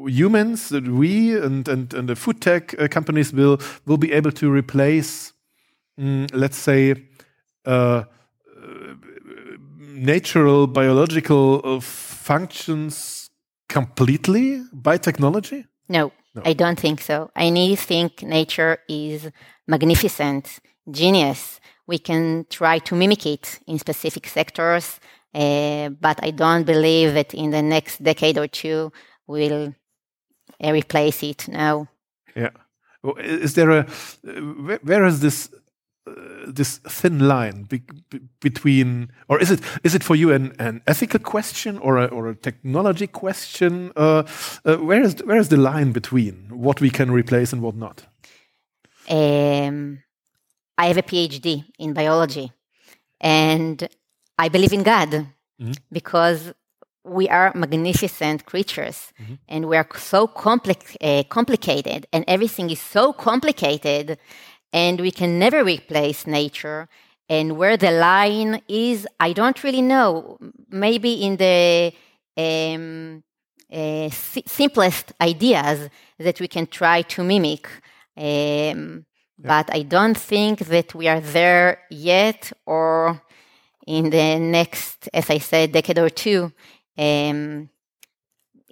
humans, 0.06 0.68
that 0.68 0.88
we 0.88 1.36
and, 1.36 1.68
and 1.68 1.94
and 1.94 2.08
the 2.08 2.16
food 2.16 2.40
tech 2.40 2.76
companies 2.90 3.32
will 3.32 3.58
will 3.86 3.98
be 3.98 4.12
able 4.12 4.32
to 4.32 4.50
replace, 4.50 5.32
mm, 5.98 6.28
let's 6.32 6.56
say, 6.58 6.94
natural 9.78 10.66
biological 10.66 11.80
functions 11.80 13.30
completely 13.68 14.62
by 14.72 14.96
technology? 14.98 15.66
No. 15.88 16.12
No. 16.34 16.42
I 16.44 16.52
don't 16.52 16.78
think 16.78 17.00
so. 17.00 17.30
I 17.34 17.74
think 17.74 18.22
nature 18.22 18.78
is 18.88 19.30
magnificent, 19.66 20.60
genius. 20.90 21.60
We 21.88 21.98
can 21.98 22.46
try 22.50 22.78
to 22.78 22.94
mimic 22.94 23.26
it 23.26 23.60
in 23.66 23.78
specific 23.78 24.28
sectors, 24.28 25.00
uh, 25.34 25.88
but 25.88 26.22
I 26.22 26.30
don't 26.30 26.64
believe 26.64 27.14
that 27.14 27.34
in 27.34 27.50
the 27.50 27.62
next 27.62 28.04
decade 28.04 28.38
or 28.38 28.46
two 28.46 28.92
we'll 29.26 29.74
uh, 30.62 30.72
replace 30.72 31.22
it. 31.22 31.48
No. 31.48 31.88
Yeah. 32.36 32.50
Is 33.18 33.54
there 33.54 33.70
a 33.70 33.82
where, 34.22 34.78
where 34.82 35.06
is 35.06 35.20
this 35.20 35.50
uh, 36.06 36.12
this 36.46 36.78
thin 36.78 37.20
line 37.28 37.64
be 37.64 37.82
be 38.10 38.20
between, 38.40 39.10
or 39.28 39.40
is 39.40 39.50
it 39.50 39.60
is 39.82 39.94
it 39.94 40.04
for 40.04 40.16
you 40.16 40.32
an, 40.32 40.52
an 40.58 40.82
ethical 40.86 41.20
question 41.20 41.78
or 41.78 41.98
a, 41.98 42.06
or 42.06 42.28
a 42.28 42.34
technology 42.34 43.06
question? 43.06 43.92
Uh, 43.96 44.24
uh, 44.64 44.76
where 44.76 45.02
is 45.02 45.22
where 45.24 45.38
is 45.40 45.48
the 45.48 45.56
line 45.56 45.92
between 45.92 46.48
what 46.50 46.80
we 46.80 46.90
can 46.90 47.10
replace 47.10 47.52
and 47.52 47.62
what 47.62 47.76
not? 47.76 48.06
Um, 49.08 50.02
I 50.78 50.86
have 50.86 50.96
a 50.96 51.02
PhD 51.02 51.64
in 51.78 51.92
biology, 51.92 52.52
and 53.20 53.88
I 54.38 54.48
believe 54.48 54.72
in 54.72 54.82
God 54.82 55.10
mm 55.12 55.26
-hmm. 55.58 55.74
because 55.90 56.54
we 57.04 57.28
are 57.28 57.50
magnificent 57.54 58.44
creatures 58.44 59.12
mm 59.18 59.24
-hmm. 59.26 59.38
and 59.48 59.64
we 59.64 59.76
are 59.76 59.88
so 59.98 60.26
compli- 60.26 60.96
uh, 61.00 61.22
complicated 61.28 62.06
and 62.12 62.24
everything 62.26 62.70
is 62.70 62.90
so 62.90 63.12
complicated 63.12 64.18
and 64.72 65.00
we 65.00 65.10
can 65.10 65.38
never 65.38 65.64
replace 65.64 66.26
nature. 66.26 66.88
And 67.28 67.58
where 67.58 67.76
the 67.76 67.90
line 67.90 68.62
is, 68.68 69.06
I 69.20 69.32
don't 69.32 69.62
really 69.62 69.82
know. 69.82 70.38
Maybe 70.70 71.12
in 71.26 71.36
the 71.36 71.92
um, 72.36 73.22
uh, 73.70 74.08
simplest 74.10 75.12
ideas 75.20 75.88
that 76.18 76.40
we 76.40 76.48
can 76.48 76.66
try 76.66 77.02
to 77.02 77.22
mimic. 77.22 77.68
Um, 78.16 79.04
yeah. 79.38 79.48
But 79.48 79.74
I 79.74 79.82
don't 79.82 80.16
think 80.16 80.60
that 80.60 80.94
we 80.94 81.08
are 81.08 81.20
there 81.20 81.80
yet, 81.90 82.52
or 82.66 83.22
in 83.86 84.10
the 84.10 84.38
next, 84.38 85.08
as 85.12 85.30
I 85.30 85.38
said, 85.38 85.72
decade 85.72 85.98
or 85.98 86.10
two. 86.10 86.52
Um, 86.96 87.70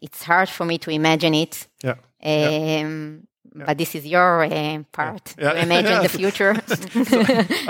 it's 0.02 0.22
hard 0.22 0.48
for 0.48 0.64
me 0.64 0.79
to 0.79 0.90
imagine 0.90 1.35
it. 1.35 1.66
Yeah. 1.83 1.96
Um, 2.22 3.26
yeah 3.55 3.64
but 3.64 3.79
this 3.79 3.94
is 3.94 4.07
your 4.07 4.44
uh, 4.44 4.83
part 4.92 5.35
yeah. 5.38 5.52
to 5.52 5.62
imagine 5.62 6.02
the 6.02 6.09
future. 6.20 6.55
so 6.66 7.20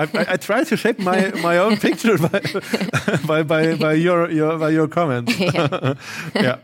I, 0.03 0.33
I, 0.33 0.37
try 0.37 0.65
to 0.65 0.77
shape 0.77 0.99
my, 0.99 1.31
my 1.43 1.59
own 1.59 1.77
picture 1.87 2.19
by, 2.19 2.41
by, 3.25 3.43
by, 3.45 3.77
by, 3.77 3.93
your, 3.93 4.31
your, 4.31 4.59
by 4.59 4.71
your 4.71 4.89
comments. 4.89 5.39
yeah. 5.39 5.95
yeah. 6.35 6.59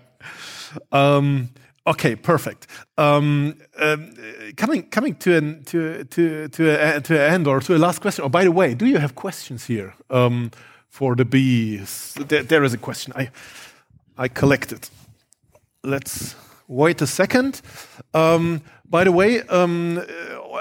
Um, 0.90 1.50
okay, 1.86 2.16
perfect. 2.16 2.66
Um, 2.98 3.56
um, 3.78 4.14
coming 4.56 4.82
coming 4.90 5.14
to 5.16 5.36
an 5.36 5.64
to 5.64 6.04
to 6.04 6.48
to 6.48 6.68
a, 6.70 7.00
to 7.00 7.14
an 7.14 7.34
end 7.34 7.46
or 7.46 7.60
to 7.60 7.76
a 7.76 7.78
last 7.78 8.00
question. 8.00 8.24
Oh, 8.24 8.28
by 8.28 8.44
the 8.44 8.52
way, 8.52 8.74
do 8.74 8.86
you 8.86 8.98
have 8.98 9.14
questions 9.14 9.66
here 9.66 9.94
um, 10.10 10.50
for 10.88 11.16
the 11.16 11.24
bees? 11.24 12.14
There, 12.28 12.42
there 12.42 12.64
is 12.64 12.74
a 12.74 12.78
question. 12.78 13.12
I 13.16 13.30
I 14.16 14.28
collected. 14.28 14.88
Let's 15.84 16.36
wait 16.68 17.02
a 17.02 17.06
second. 17.06 17.60
Um, 18.14 18.62
by 18.88 19.04
the 19.04 19.12
way, 19.12 19.42
um, 19.48 20.02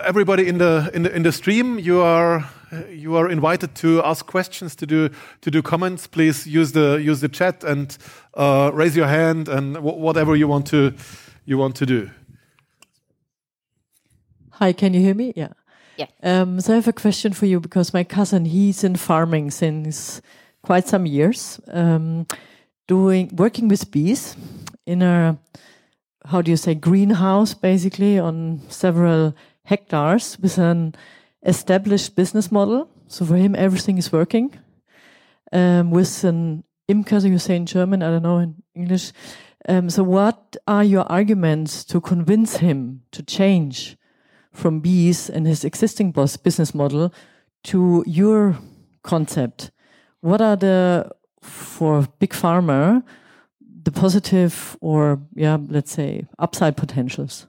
everybody 0.03 0.47
in 0.47 0.57
the, 0.57 0.89
in 0.93 1.03
the 1.03 1.15
in 1.15 1.23
the 1.23 1.31
stream, 1.31 1.79
you 1.79 2.01
are 2.01 2.49
you 2.89 3.15
are 3.15 3.29
invited 3.29 3.75
to 3.75 4.01
ask 4.03 4.25
questions, 4.25 4.75
to 4.75 4.86
do 4.86 5.10
to 5.41 5.51
do 5.51 5.62
comments. 5.62 6.07
Please 6.07 6.47
use 6.47 6.71
the 6.71 7.01
use 7.01 7.21
the 7.21 7.29
chat 7.29 7.63
and 7.63 7.97
uh, 8.36 8.71
raise 8.73 8.95
your 8.95 9.07
hand 9.07 9.49
and 9.49 9.77
whatever 9.77 10.36
you 10.36 10.47
want 10.47 10.67
to 10.67 10.93
you 11.45 11.57
want 11.57 11.75
to 11.75 11.86
do. 11.86 12.10
Hi, 14.51 14.73
can 14.73 14.93
you 14.93 15.01
hear 15.01 15.15
me? 15.15 15.34
Yeah. 15.36 15.53
Yeah. 15.97 16.07
Um, 16.23 16.62
so 16.62 16.73
I 16.73 16.75
have 16.75 16.88
a 16.88 16.93
question 16.93 17.34
for 17.34 17.45
you 17.45 17.60
because 17.60 17.93
my 17.93 18.03
cousin 18.03 18.45
he's 18.45 18.84
in 18.84 18.95
farming 18.95 19.51
since 19.51 20.21
quite 20.63 20.88
some 20.88 21.05
years, 21.05 21.60
um, 21.67 22.25
doing 22.88 23.29
working 23.36 23.67
with 23.67 23.91
bees 23.91 24.36
in 24.86 25.01
a 25.01 25.38
how 26.25 26.41
do 26.41 26.51
you 26.51 26.57
say, 26.57 26.75
greenhouse 26.75 27.53
basically 27.53 28.19
on 28.19 28.62
several 28.69 29.34
hectares 29.63 30.38
with 30.39 30.57
an 30.57 30.95
established 31.43 32.15
business 32.15 32.51
model. 32.51 32.89
So 33.08 33.25
for 33.25 33.36
him, 33.36 33.56
everything 33.56 33.97
is 33.97 34.12
working. 34.12 34.54
Um, 35.51 35.91
with 35.91 36.23
an 36.23 36.63
Imker, 36.89 37.21
so 37.21 37.27
you 37.27 37.39
say 37.39 37.56
in 37.56 37.65
German, 37.65 38.04
I 38.04 38.10
don't 38.10 38.23
know 38.23 38.38
in 38.38 38.56
English. 38.75 39.12
Um, 39.67 39.89
so 39.89 40.04
what 40.04 40.56
are 40.67 40.84
your 40.84 41.04
arguments 41.12 41.84
to 41.86 42.01
convince 42.01 42.58
him 42.58 43.04
to 43.12 43.21
change 43.23 43.97
from 44.51 44.80
bees 44.80 45.30
and 45.30 45.45
his 45.45 45.63
existing 45.63 46.12
boss 46.12 46.38
business 46.38 46.73
model 46.73 47.13
to 47.65 48.04
your 48.08 48.58
concept? 49.04 49.71
What 50.21 50.41
are 50.41 50.56
the, 50.56 51.12
for 51.41 52.08
big 52.19 52.32
pharma, 52.32 53.04
the 53.84 53.91
positive 53.91 54.77
or 54.82 55.21
yeah 55.34 55.58
let's 55.69 55.91
say 55.91 56.27
upside 56.39 56.77
potentials 56.77 57.47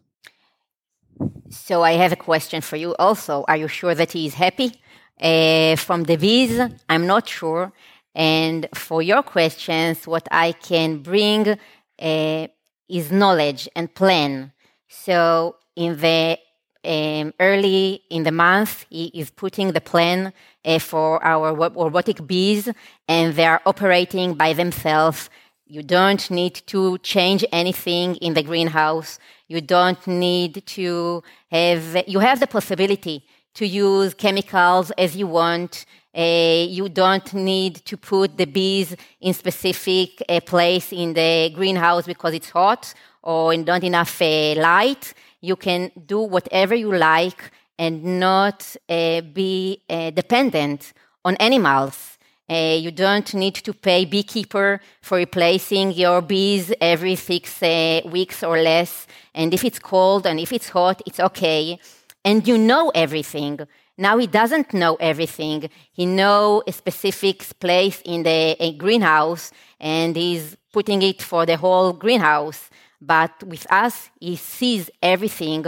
so 1.50 1.82
i 1.82 1.92
have 1.92 2.12
a 2.12 2.16
question 2.16 2.60
for 2.60 2.76
you 2.76 2.94
also. 2.98 3.44
Are 3.48 3.56
you 3.56 3.68
sure 3.68 3.94
that 3.94 4.12
he 4.12 4.26
is 4.26 4.34
happy 4.34 4.72
uh, 5.20 5.76
from 5.76 6.04
the 6.04 6.16
bees 6.16 6.58
i'm 6.88 7.06
not 7.06 7.28
sure. 7.28 7.72
And 8.14 8.68
for 8.74 9.02
your 9.02 9.22
questions 9.22 10.06
what 10.06 10.26
i 10.30 10.52
can 10.52 10.98
bring 10.98 11.48
uh, 11.48 12.46
is 12.88 13.10
knowledge 13.10 13.68
and 13.74 13.92
plan. 13.94 14.52
So 14.88 15.56
in 15.76 15.96
the 15.98 16.38
um, 16.84 17.32
early 17.38 18.02
in 18.10 18.24
the 18.24 18.32
month 18.32 18.86
he 18.90 19.06
is 19.14 19.30
putting 19.30 19.72
the 19.72 19.80
plan 19.80 20.32
uh, 20.64 20.78
for 20.78 21.24
our 21.24 21.54
robotic 21.54 22.26
bees 22.26 22.68
and 23.08 23.34
they 23.34 23.46
are 23.46 23.62
operating 23.64 24.34
by 24.34 24.52
themselves 24.52 25.30
you 25.72 25.82
don't 25.82 26.30
need 26.30 26.54
to 26.66 26.98
change 26.98 27.42
anything 27.50 28.16
in 28.16 28.34
the 28.34 28.42
greenhouse. 28.42 29.18
You 29.48 29.62
don't 29.62 30.06
need 30.06 30.66
to 30.66 31.22
have, 31.50 32.04
you 32.06 32.18
have 32.18 32.40
the 32.40 32.46
possibility 32.46 33.24
to 33.54 33.66
use 33.66 34.12
chemicals 34.12 34.90
as 34.98 35.16
you 35.16 35.26
want. 35.26 35.86
Uh, 36.14 36.66
you 36.68 36.90
don't 36.90 37.32
need 37.32 37.76
to 37.86 37.96
put 37.96 38.36
the 38.36 38.44
bees 38.44 38.94
in 39.22 39.32
specific 39.32 40.22
uh, 40.28 40.40
place 40.40 40.92
in 40.92 41.14
the 41.14 41.50
greenhouse 41.54 42.04
because 42.04 42.34
it's 42.34 42.50
hot 42.50 42.92
or 43.22 43.56
not 43.56 43.82
enough 43.82 44.20
uh, 44.20 44.54
light. 44.56 45.14
you 45.40 45.56
can 45.56 45.90
do 46.06 46.20
whatever 46.20 46.74
you 46.74 46.92
like 46.94 47.50
and 47.78 48.20
not 48.20 48.76
uh, 48.90 49.22
be 49.22 49.80
uh, 49.88 50.10
dependent 50.10 50.92
on 51.24 51.34
animals. 51.36 52.18
Uh, 52.50 52.76
you 52.78 52.90
don't 52.90 53.34
need 53.34 53.54
to 53.54 53.72
pay 53.72 54.04
beekeeper 54.04 54.80
for 55.00 55.16
replacing 55.16 55.92
your 55.92 56.20
bees 56.20 56.72
every 56.80 57.14
six 57.14 57.62
uh, 57.62 58.00
weeks 58.04 58.42
or 58.42 58.60
less. 58.60 59.06
And 59.34 59.54
if 59.54 59.64
it's 59.64 59.78
cold 59.78 60.26
and 60.26 60.38
if 60.38 60.52
it's 60.52 60.68
hot, 60.68 61.00
it's 61.06 61.20
okay. 61.20 61.78
And 62.24 62.46
you 62.46 62.58
know 62.58 62.90
everything. 62.94 63.60
Now 63.96 64.18
he 64.18 64.26
doesn't 64.26 64.74
know 64.74 64.96
everything. 64.96 65.70
He 65.92 66.06
know 66.06 66.62
a 66.66 66.72
specific 66.72 67.46
place 67.60 68.02
in 68.04 68.22
the 68.22 68.74
greenhouse 68.76 69.50
and 69.78 70.16
he's 70.16 70.56
putting 70.72 71.02
it 71.02 71.22
for 71.22 71.46
the 71.46 71.56
whole 71.56 71.92
greenhouse. 71.92 72.70
But 73.00 73.42
with 73.42 73.70
us, 73.72 74.10
he 74.20 74.36
sees 74.36 74.90
everything 75.02 75.66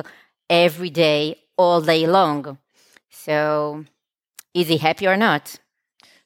every 0.49 0.91
day, 0.91 1.37
all 1.57 1.81
day 1.81 2.07
long. 2.07 2.59
So 3.11 3.85
is 4.53 4.69
he 4.69 4.79
happy 4.79 5.07
or 5.07 5.17
not? 5.17 5.59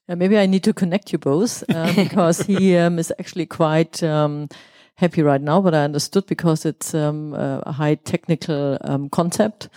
Uh, 0.09 0.17
maybe 0.17 0.39
I 0.39 0.47
need 0.47 0.65
to 0.65 0.73
connect 0.73 1.13
you 1.13 1.19
both 1.19 1.63
uh, 1.69 1.93
because 1.97 2.43
he 2.43 2.77
um, 2.77 2.99
is 2.99 3.13
actually 3.19 3.47
quite 3.47 4.03
um, 4.03 4.49
happy 4.95 5.23
right 5.23 5.41
now. 5.41 5.61
But 5.61 5.75
I 5.75 5.85
understood 5.85 6.27
because 6.27 6.65
it's 6.65 6.95
um, 6.95 7.35
a 7.35 7.73
high 7.73 7.97
technical 7.97 8.79
um, 8.81 9.09
concept, 9.11 9.69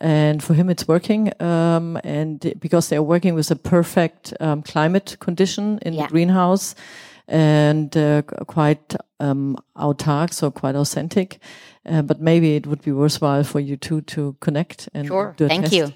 and 0.00 0.42
for 0.42 0.54
him 0.54 0.68
it's 0.68 0.86
working. 0.86 1.32
Um, 1.40 1.98
and 2.04 2.54
because 2.60 2.88
they 2.88 2.96
are 2.96 3.02
working 3.02 3.34
with 3.34 3.50
a 3.50 3.56
perfect 3.56 4.34
um, 4.40 4.62
climate 4.62 5.16
condition 5.20 5.78
in 5.82 5.94
yeah. 5.94 6.02
the 6.02 6.08
greenhouse 6.08 6.74
and 7.26 7.96
uh, 7.96 8.22
quite 8.22 8.96
autark, 9.20 10.34
so 10.34 10.50
quite 10.50 10.74
authentic. 10.74 11.38
Uh, 11.86 12.02
but 12.02 12.20
maybe 12.20 12.56
it 12.56 12.66
would 12.66 12.82
be 12.82 12.92
worthwhile 12.92 13.44
for 13.44 13.60
you 13.60 13.76
two 13.76 14.02
to 14.02 14.36
connect 14.40 14.88
and 14.92 15.06
sure. 15.06 15.34
do 15.38 15.46
a 15.46 15.48
Thank 15.48 15.70
test. 15.70 15.74
you. 15.74 15.92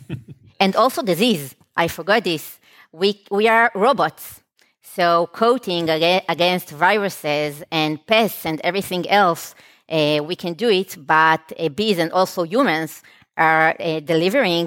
and 0.60 0.74
also 0.74 1.02
disease. 1.02 1.54
I 1.76 1.88
forgot 1.88 2.24
this 2.24 2.58
we, 2.92 3.22
we 3.30 3.48
are 3.48 3.70
robots. 3.74 4.42
So 4.82 5.28
coating 5.32 5.88
against 5.88 6.70
viruses 6.70 7.62
and 7.70 8.06
pests 8.06 8.44
and 8.44 8.60
everything 8.62 9.08
else, 9.08 9.54
uh, 9.88 10.20
we 10.22 10.36
can 10.36 10.54
do 10.54 10.68
it, 10.68 10.96
but 10.98 11.52
uh, 11.58 11.68
bees 11.70 11.98
and 11.98 12.12
also 12.12 12.42
humans 12.42 13.02
are 13.36 13.74
uh, 13.80 14.00
delivering 14.00 14.66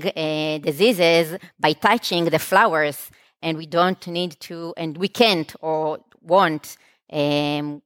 diseases 0.62 1.38
by 1.60 1.74
touching 1.74 2.26
the 2.26 2.40
flowers, 2.40 3.12
and 3.42 3.58
we 3.58 3.68
don't 3.68 4.08
need 4.08 4.40
to, 4.40 4.74
and 4.76 4.98
we 4.98 5.08
can't 5.08 5.56
or 5.62 6.00
won't 6.22 6.78
um, 7.14 7.82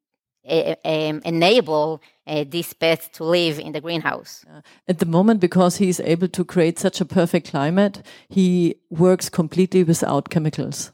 um, 0.46 1.22
enable 1.26 2.02
uh, 2.28 2.46
these 2.48 2.74
pests 2.74 3.10
to 3.18 3.24
live 3.24 3.60
in 3.60 3.72
the 3.72 3.82
greenhouse. 3.82 4.46
Uh, 4.50 4.62
at 4.88 5.00
the 5.00 5.06
moment, 5.06 5.40
because 5.40 5.78
he's 5.78 6.00
able 6.00 6.28
to 6.28 6.46
create 6.46 6.80
such 6.80 7.02
a 7.02 7.06
perfect 7.06 7.50
climate, 7.50 8.02
he 8.30 8.76
works 8.90 9.30
completely 9.30 9.84
without 9.84 10.30
chemicals, 10.30 10.92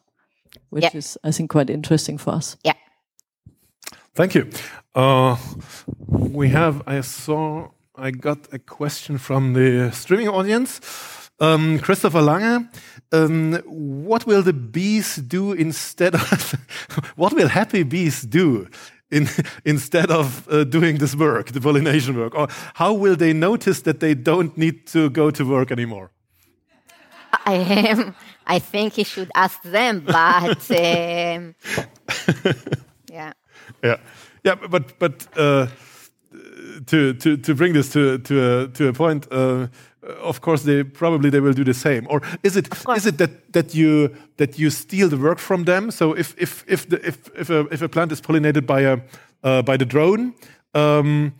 which 0.69 0.84
yeah. 0.84 0.91
is, 0.93 1.17
I 1.23 1.31
think, 1.31 1.49
quite 1.51 1.69
interesting 1.69 2.17
for 2.17 2.31
us. 2.31 2.58
Yeah. 2.63 2.73
Thank 4.13 4.36
you. 4.36 4.49
Uh, 4.93 5.36
we 6.08 6.49
have, 6.49 6.81
I 6.88 7.01
saw, 7.01 7.69
I 7.95 8.12
got 8.12 8.53
a 8.53 8.60
question 8.60 9.17
from 9.17 9.53
the 9.53 9.91
streaming 9.91 10.29
audience. 10.29 10.79
Um, 11.41 11.79
Christopher 11.79 12.21
Lange, 12.21 12.69
um, 13.12 13.62
what 13.65 14.25
will 14.25 14.41
the 14.41 14.53
bees 14.53 15.17
do 15.17 15.51
instead 15.51 16.15
of, 16.15 16.55
what 17.17 17.34
will 17.34 17.49
happy 17.49 17.84
bees 17.84 18.21
do 18.21 18.69
in, 19.12 19.28
instead 19.65 20.12
of 20.12 20.48
uh, 20.50 20.63
doing 20.63 20.98
this 20.98 21.15
work, 21.15 21.52
the 21.52 21.62
pollination 21.62 22.18
work? 22.18 22.36
Or 22.36 22.48
how 22.74 22.94
will 22.94 23.15
they 23.15 23.34
notice 23.34 23.82
that 23.82 24.00
they 24.00 24.13
don't 24.15 24.58
need 24.58 24.88
to 24.88 25.10
go 25.10 25.32
to 25.32 25.46
work 25.46 25.72
anymore? 25.72 26.12
I, 27.46 27.89
um, 27.89 28.15
I 28.48 28.60
think 28.60 28.94
he 28.94 29.04
should 29.04 29.32
ask 29.36 29.62
them, 29.63 30.00
but 30.06 30.72
um, 30.72 31.56
yeah. 33.12 33.34
Yeah, 33.84 33.98
yeah, 34.44 34.56
but 34.56 35.00
but 35.00 35.28
uh, 35.38 35.68
to 36.86 37.13
to 37.13 37.38
to 37.38 37.56
bring 37.56 37.74
this 37.74 37.91
to 37.94 38.20
to 38.20 38.62
a, 38.62 38.68
to 38.68 38.88
a 38.88 38.94
point, 38.94 39.28
uh, 39.32 39.68
of 40.22 40.41
course 40.41 40.63
they 40.63 40.84
probably 40.84 41.30
they 41.30 41.39
will 41.39 41.54
do 41.54 41.63
the 41.63 41.74
same. 41.74 42.08
Or 42.10 42.22
is 42.44 42.56
it 42.56 42.68
is 42.96 43.06
it 43.06 43.18
that 43.18 43.54
that 43.54 43.74
you 43.76 44.15
that 44.38 44.60
you 44.60 44.70
steal 44.70 45.10
the 45.10 45.18
work 45.18 45.39
from 45.39 45.65
them? 45.65 45.91
So 45.91 46.13
if 46.13 46.36
if 46.38 46.63
if 46.68 46.89
the, 46.89 47.06
if 47.06 47.30
if 47.36 47.50
a 47.50 47.68
if 47.72 47.82
a 47.82 47.89
plant 47.89 48.12
is 48.12 48.22
pollinated 48.22 48.65
by 48.65 48.82
a 48.82 49.00
uh, 49.44 49.62
by 49.62 49.78
the 49.78 49.86
drone. 49.86 50.34
Um, 50.74 51.34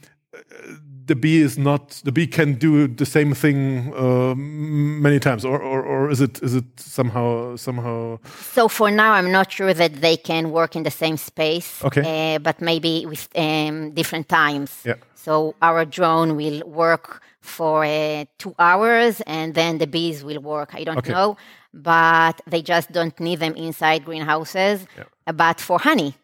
the 1.08 1.16
bee 1.16 1.42
is 1.42 1.58
not 1.58 2.02
the 2.04 2.12
bee 2.12 2.28
can 2.28 2.54
do 2.54 2.88
the 2.88 3.06
same 3.06 3.34
thing 3.34 3.94
uh, 3.96 4.34
many 4.36 5.20
times 5.20 5.46
or, 5.46 5.62
or, 5.62 5.84
or 5.84 6.10
is 6.10 6.22
it 6.22 6.42
is 6.42 6.56
it 6.56 6.66
somehow 6.78 7.56
somehow 7.56 8.18
so 8.52 8.68
for 8.68 8.90
now 8.90 9.14
i'm 9.14 9.32
not 9.32 9.52
sure 9.52 9.74
that 9.74 10.02
they 10.02 10.18
can 10.18 10.52
work 10.52 10.76
in 10.76 10.84
the 10.84 10.92
same 10.92 11.18
space 11.18 11.84
okay 11.84 12.36
uh, 12.36 12.40
but 12.40 12.60
maybe 12.62 13.06
with 13.06 13.30
um, 13.36 13.92
different 13.92 14.28
times 14.30 14.82
yeah 14.84 14.96
so 15.14 15.56
our 15.62 15.86
drone 15.86 16.36
will 16.36 16.62
work 16.66 17.22
for 17.46 17.86
uh, 17.86 18.26
two 18.38 18.56
hours 18.60 19.22
and 19.22 19.54
then 19.54 19.78
the 19.78 19.88
bees 19.88 20.24
will 20.24 20.40
work. 20.40 20.74
I 20.74 20.84
don't 20.84 20.98
okay. 20.98 21.12
know, 21.12 21.38
but 21.74 22.42
they 22.48 22.62
just 22.62 22.92
don't 22.92 23.18
need 23.20 23.40
them 23.40 23.56
inside 23.56 24.06
greenhouses. 24.06 24.86
Yeah. 24.98 25.34
But 25.34 25.60
for 25.60 25.80
honey, 25.80 26.16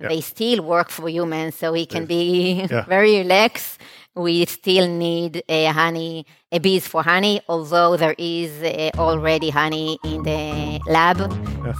yeah. 0.00 0.08
they 0.08 0.20
still 0.20 0.62
work 0.62 0.90
for 0.90 1.08
humans, 1.08 1.54
so 1.56 1.72
we 1.72 1.86
can 1.86 2.02
yes. 2.02 2.08
be 2.08 2.66
yeah. 2.70 2.84
very 2.86 3.18
relaxed. 3.18 3.80
We 4.18 4.44
still 4.46 4.88
need 4.88 5.44
a 5.48 5.66
honey, 5.66 6.26
a 6.50 6.58
bees 6.58 6.88
for 6.88 7.04
honey, 7.04 7.40
although 7.48 7.96
there 7.96 8.16
is 8.18 8.50
uh, 8.62 8.90
already 8.98 9.50
honey 9.50 9.96
in 10.04 10.24
the 10.24 10.80
lab. 10.86 11.18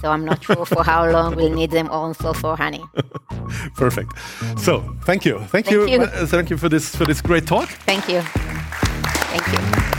So 0.01 0.09
I'm 0.09 0.23
not 0.23 0.41
sure 0.41 0.65
for 0.65 0.83
how 0.83 1.05
long 1.09 1.35
we'll 1.35 1.53
need 1.53 1.71
them 1.71 1.89
also 1.89 2.31
for 2.31 2.55
honey. 2.55 2.85
Perfect. 3.75 4.13
So 4.57 4.79
thank 5.03 5.25
you, 5.25 5.39
thank, 5.39 5.65
thank 5.65 5.69
you, 5.69 5.87
you. 5.89 6.01
Uh, 6.01 6.25
thank 6.27 6.49
you 6.49 6.57
for 6.57 6.69
this 6.69 6.95
for 6.95 7.05
this 7.05 7.21
great 7.21 7.45
talk. 7.45 7.67
Thank 7.85 8.07
you, 8.07 8.21
thank 8.21 9.93
you. 9.93 9.98